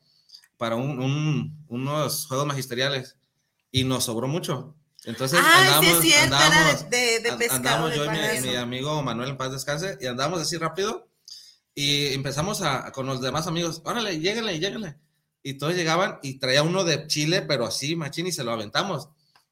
[0.57, 3.17] para un, unos juegos magisteriales
[3.71, 4.75] y nos sobró mucho.
[5.03, 9.37] Entonces ah, andamos, sí andamos, de, de pescado, andamos yo y mi, amigo Manuel en
[9.37, 11.07] paz descanse y andamos así rápido
[11.75, 14.97] y empezamos a, con los demás amigos, órale, lléguenle, lléguenle.
[15.43, 19.09] Y todos llegaban y traía uno de chile, pero así, machín, y se lo aventamos.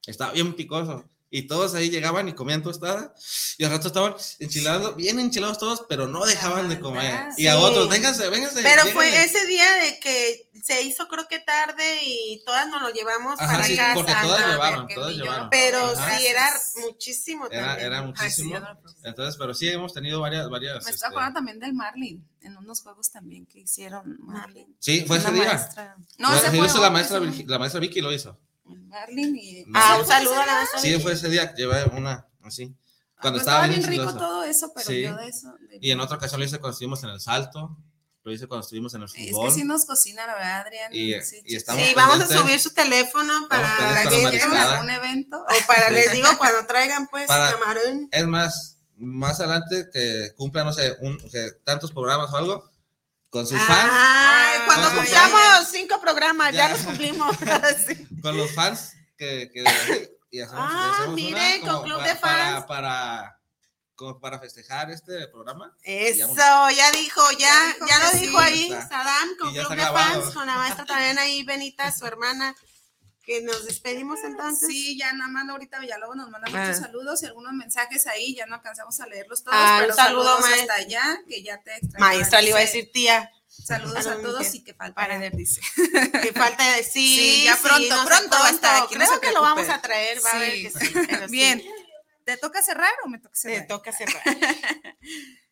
[0.07, 3.12] Estaba bien picoso y todos ahí llegaban y comían tostada
[3.58, 7.30] y al rato estaban enchilados, bien enchilados todos, pero no dejaban de comer.
[7.38, 8.62] Y a otros, vénganse, vénganse.
[8.62, 12.90] Pero fue ese día de que se hizo creo que tarde y todas nos lo
[12.90, 13.96] llevamos para sí, casa.
[13.96, 15.50] Porque todas llevaron, todas llevaron.
[15.50, 16.52] Pero sí, era
[16.84, 18.56] muchísimo era, Era muchísimo.
[19.02, 20.86] Entonces, pero sí hemos tenido varias, varias.
[20.86, 24.76] Me acordando este también del Marlin, en unos juegos también que hicieron Marlin.
[24.78, 25.98] Sí, fue ese día.
[26.20, 28.38] No, se fue la maestra, la maestra Vicky lo hizo.
[28.76, 29.66] Marlin y...
[29.74, 32.76] Ah, un saludo a la Sí, fue ese día, llevé una así.
[33.20, 35.56] Cuando pues estaba, bien rico todo eso, pero yo de eso...
[35.80, 37.78] Y en otra ocasión lo hice cuando estuvimos en el salto,
[38.24, 39.48] lo hice cuando estuvimos en el fútbol.
[39.48, 40.92] Es que sí nos cocina, la verdad, Adrián.
[40.94, 44.42] Y, sí, y estamos sí vamos a subir su teléfono para, para que
[44.82, 45.42] un evento.
[45.42, 48.08] O para, les digo, cuando traigan pues camarón.
[48.12, 52.72] Es más, más adelante que cumplan, no sé, un, que tantos programas o algo,
[53.30, 53.92] con sus fans.
[54.66, 57.36] Cuando cumplamos cinco programas, ya, los cumplimos.
[58.22, 59.64] Con los fans que, que
[60.32, 62.66] y hacemos, ah, mire, con club de fans.
[62.66, 63.39] Para, para,
[63.93, 65.78] como para festejar este programa.
[65.84, 66.26] Eso,
[66.72, 70.86] ya dijo, ya, ya, lo dijo ahí Sadam con club de fans, con la maestra
[70.86, 72.55] también ahí, Benita, su hermana
[73.24, 74.68] que nos despedimos entonces.
[74.68, 76.82] Sí, ya nada más ahorita luego nos mandan muchos ah.
[76.82, 80.59] saludos y algunos mensajes ahí, ya no alcanzamos a leerlos todos, ah, pero saludo saludos
[80.59, 83.32] hasta allá, que ya te Maestra le iba a decir tía.
[83.64, 85.61] Saludos a todos y que falta para dice.
[86.22, 88.95] Que falta de sí, ya pronto, pronto va a estar aquí.
[88.95, 90.93] Creo que lo vamos a traer, va a ver que sí.
[91.30, 91.64] Bien.
[92.26, 93.61] ¿Te toca cerrar o me toca cerrar?
[93.61, 94.22] Te toca cerrar.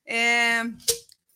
[0.05, 0.63] eh,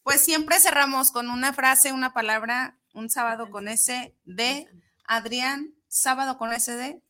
[0.03, 4.67] pues siempre cerramos con una frase, una palabra, un sábado con ese de
[5.05, 7.01] Adrián, sábado con ese de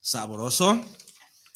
[0.00, 0.80] sabroso,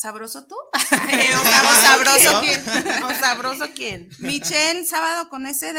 [0.00, 0.56] ¿Sabroso tú?
[0.72, 3.04] ¿O sabroso quién?
[3.04, 4.08] ¿O sabroso quién?
[4.20, 5.78] Michelle, sábado con SD.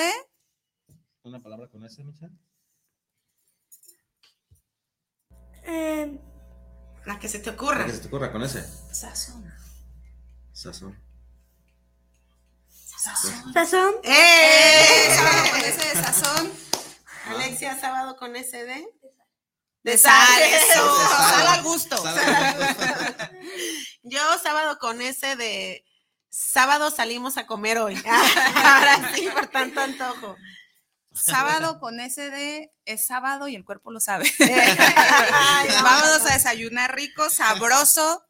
[1.24, 2.34] ¿Una palabra con ese, Michelle?
[5.64, 6.20] Eh,
[7.06, 7.86] La que se te ocurra.
[7.86, 8.64] ¿Qué se te ocurra con ese?
[8.94, 9.52] Sazón.
[10.54, 11.00] Sazón.
[13.54, 13.94] Sazón.
[14.04, 15.08] ¡Eh!
[15.16, 16.52] Sábado con S de sazón.
[17.28, 18.86] Alexia, sábado con SD.
[19.84, 20.42] De sal.
[20.44, 20.96] Eso.
[21.08, 21.96] Sal al gusto.
[24.04, 25.84] Yo sábado con ese de
[26.30, 27.96] sábado salimos a comer hoy.
[28.56, 30.36] Ahora sí, por tanto antojo.
[31.14, 34.32] Sábado con SD es sábado y el cuerpo lo sabe.
[34.40, 35.84] Ay, no.
[35.84, 38.24] Vámonos a desayunar rico, sabroso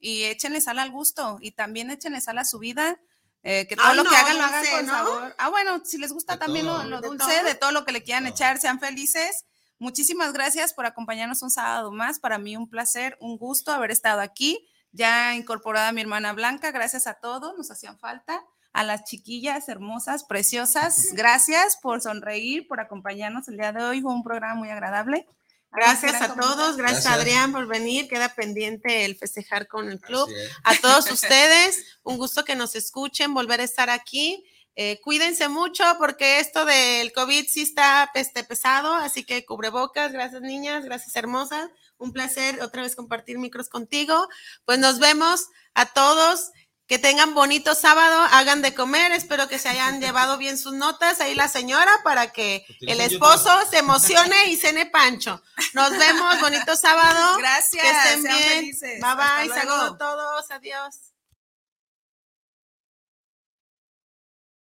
[0.00, 2.98] y échenle sal al gusto y también échenle sal a su vida.
[3.42, 5.34] eh, que todo Ay, lo que hagan lo hagan con sabor.
[5.38, 6.84] Ah, bueno, si les gusta De también lo, todo.
[6.84, 7.44] lo ¿De dulce, todo?
[7.44, 9.44] de todo lo que le quieran echar, sean felices.
[9.80, 12.18] Muchísimas gracias por acompañarnos un sábado más.
[12.18, 14.68] Para mí un placer, un gusto haber estado aquí.
[14.90, 18.42] Ya incorporada mi hermana Blanca, gracias a todos, nos hacían falta.
[18.78, 24.00] A las chiquillas hermosas, preciosas, gracias por sonreír, por acompañarnos el día de hoy.
[24.00, 25.26] Fue un programa muy agradable.
[25.72, 27.06] Gracias a todos, gracias, Gracias.
[27.06, 28.06] Adrián por venir.
[28.06, 30.30] Queda pendiente el festejar con el club.
[30.62, 34.44] A todos ustedes, un gusto que nos escuchen, volver a estar aquí.
[34.76, 40.40] Eh, cuídense mucho porque esto del COVID sí está este, pesado, así que cubrebocas, gracias
[40.40, 41.68] niñas, gracias hermosas.
[41.96, 44.28] Un placer otra vez compartir micros contigo.
[44.64, 46.52] Pues nos vemos a todos.
[46.88, 51.20] Que tengan bonito sábado, hagan de comer, espero que se hayan llevado bien sus notas
[51.20, 55.42] ahí la señora para que el esposo se emocione y cene pancho.
[55.74, 57.36] Nos vemos, bonito sábado.
[57.38, 57.82] Gracias.
[57.82, 58.52] Que estén sean bien.
[58.54, 59.00] felices.
[59.02, 59.60] Bye Hasta bye, luego.
[59.60, 60.94] saludos a todos, adiós.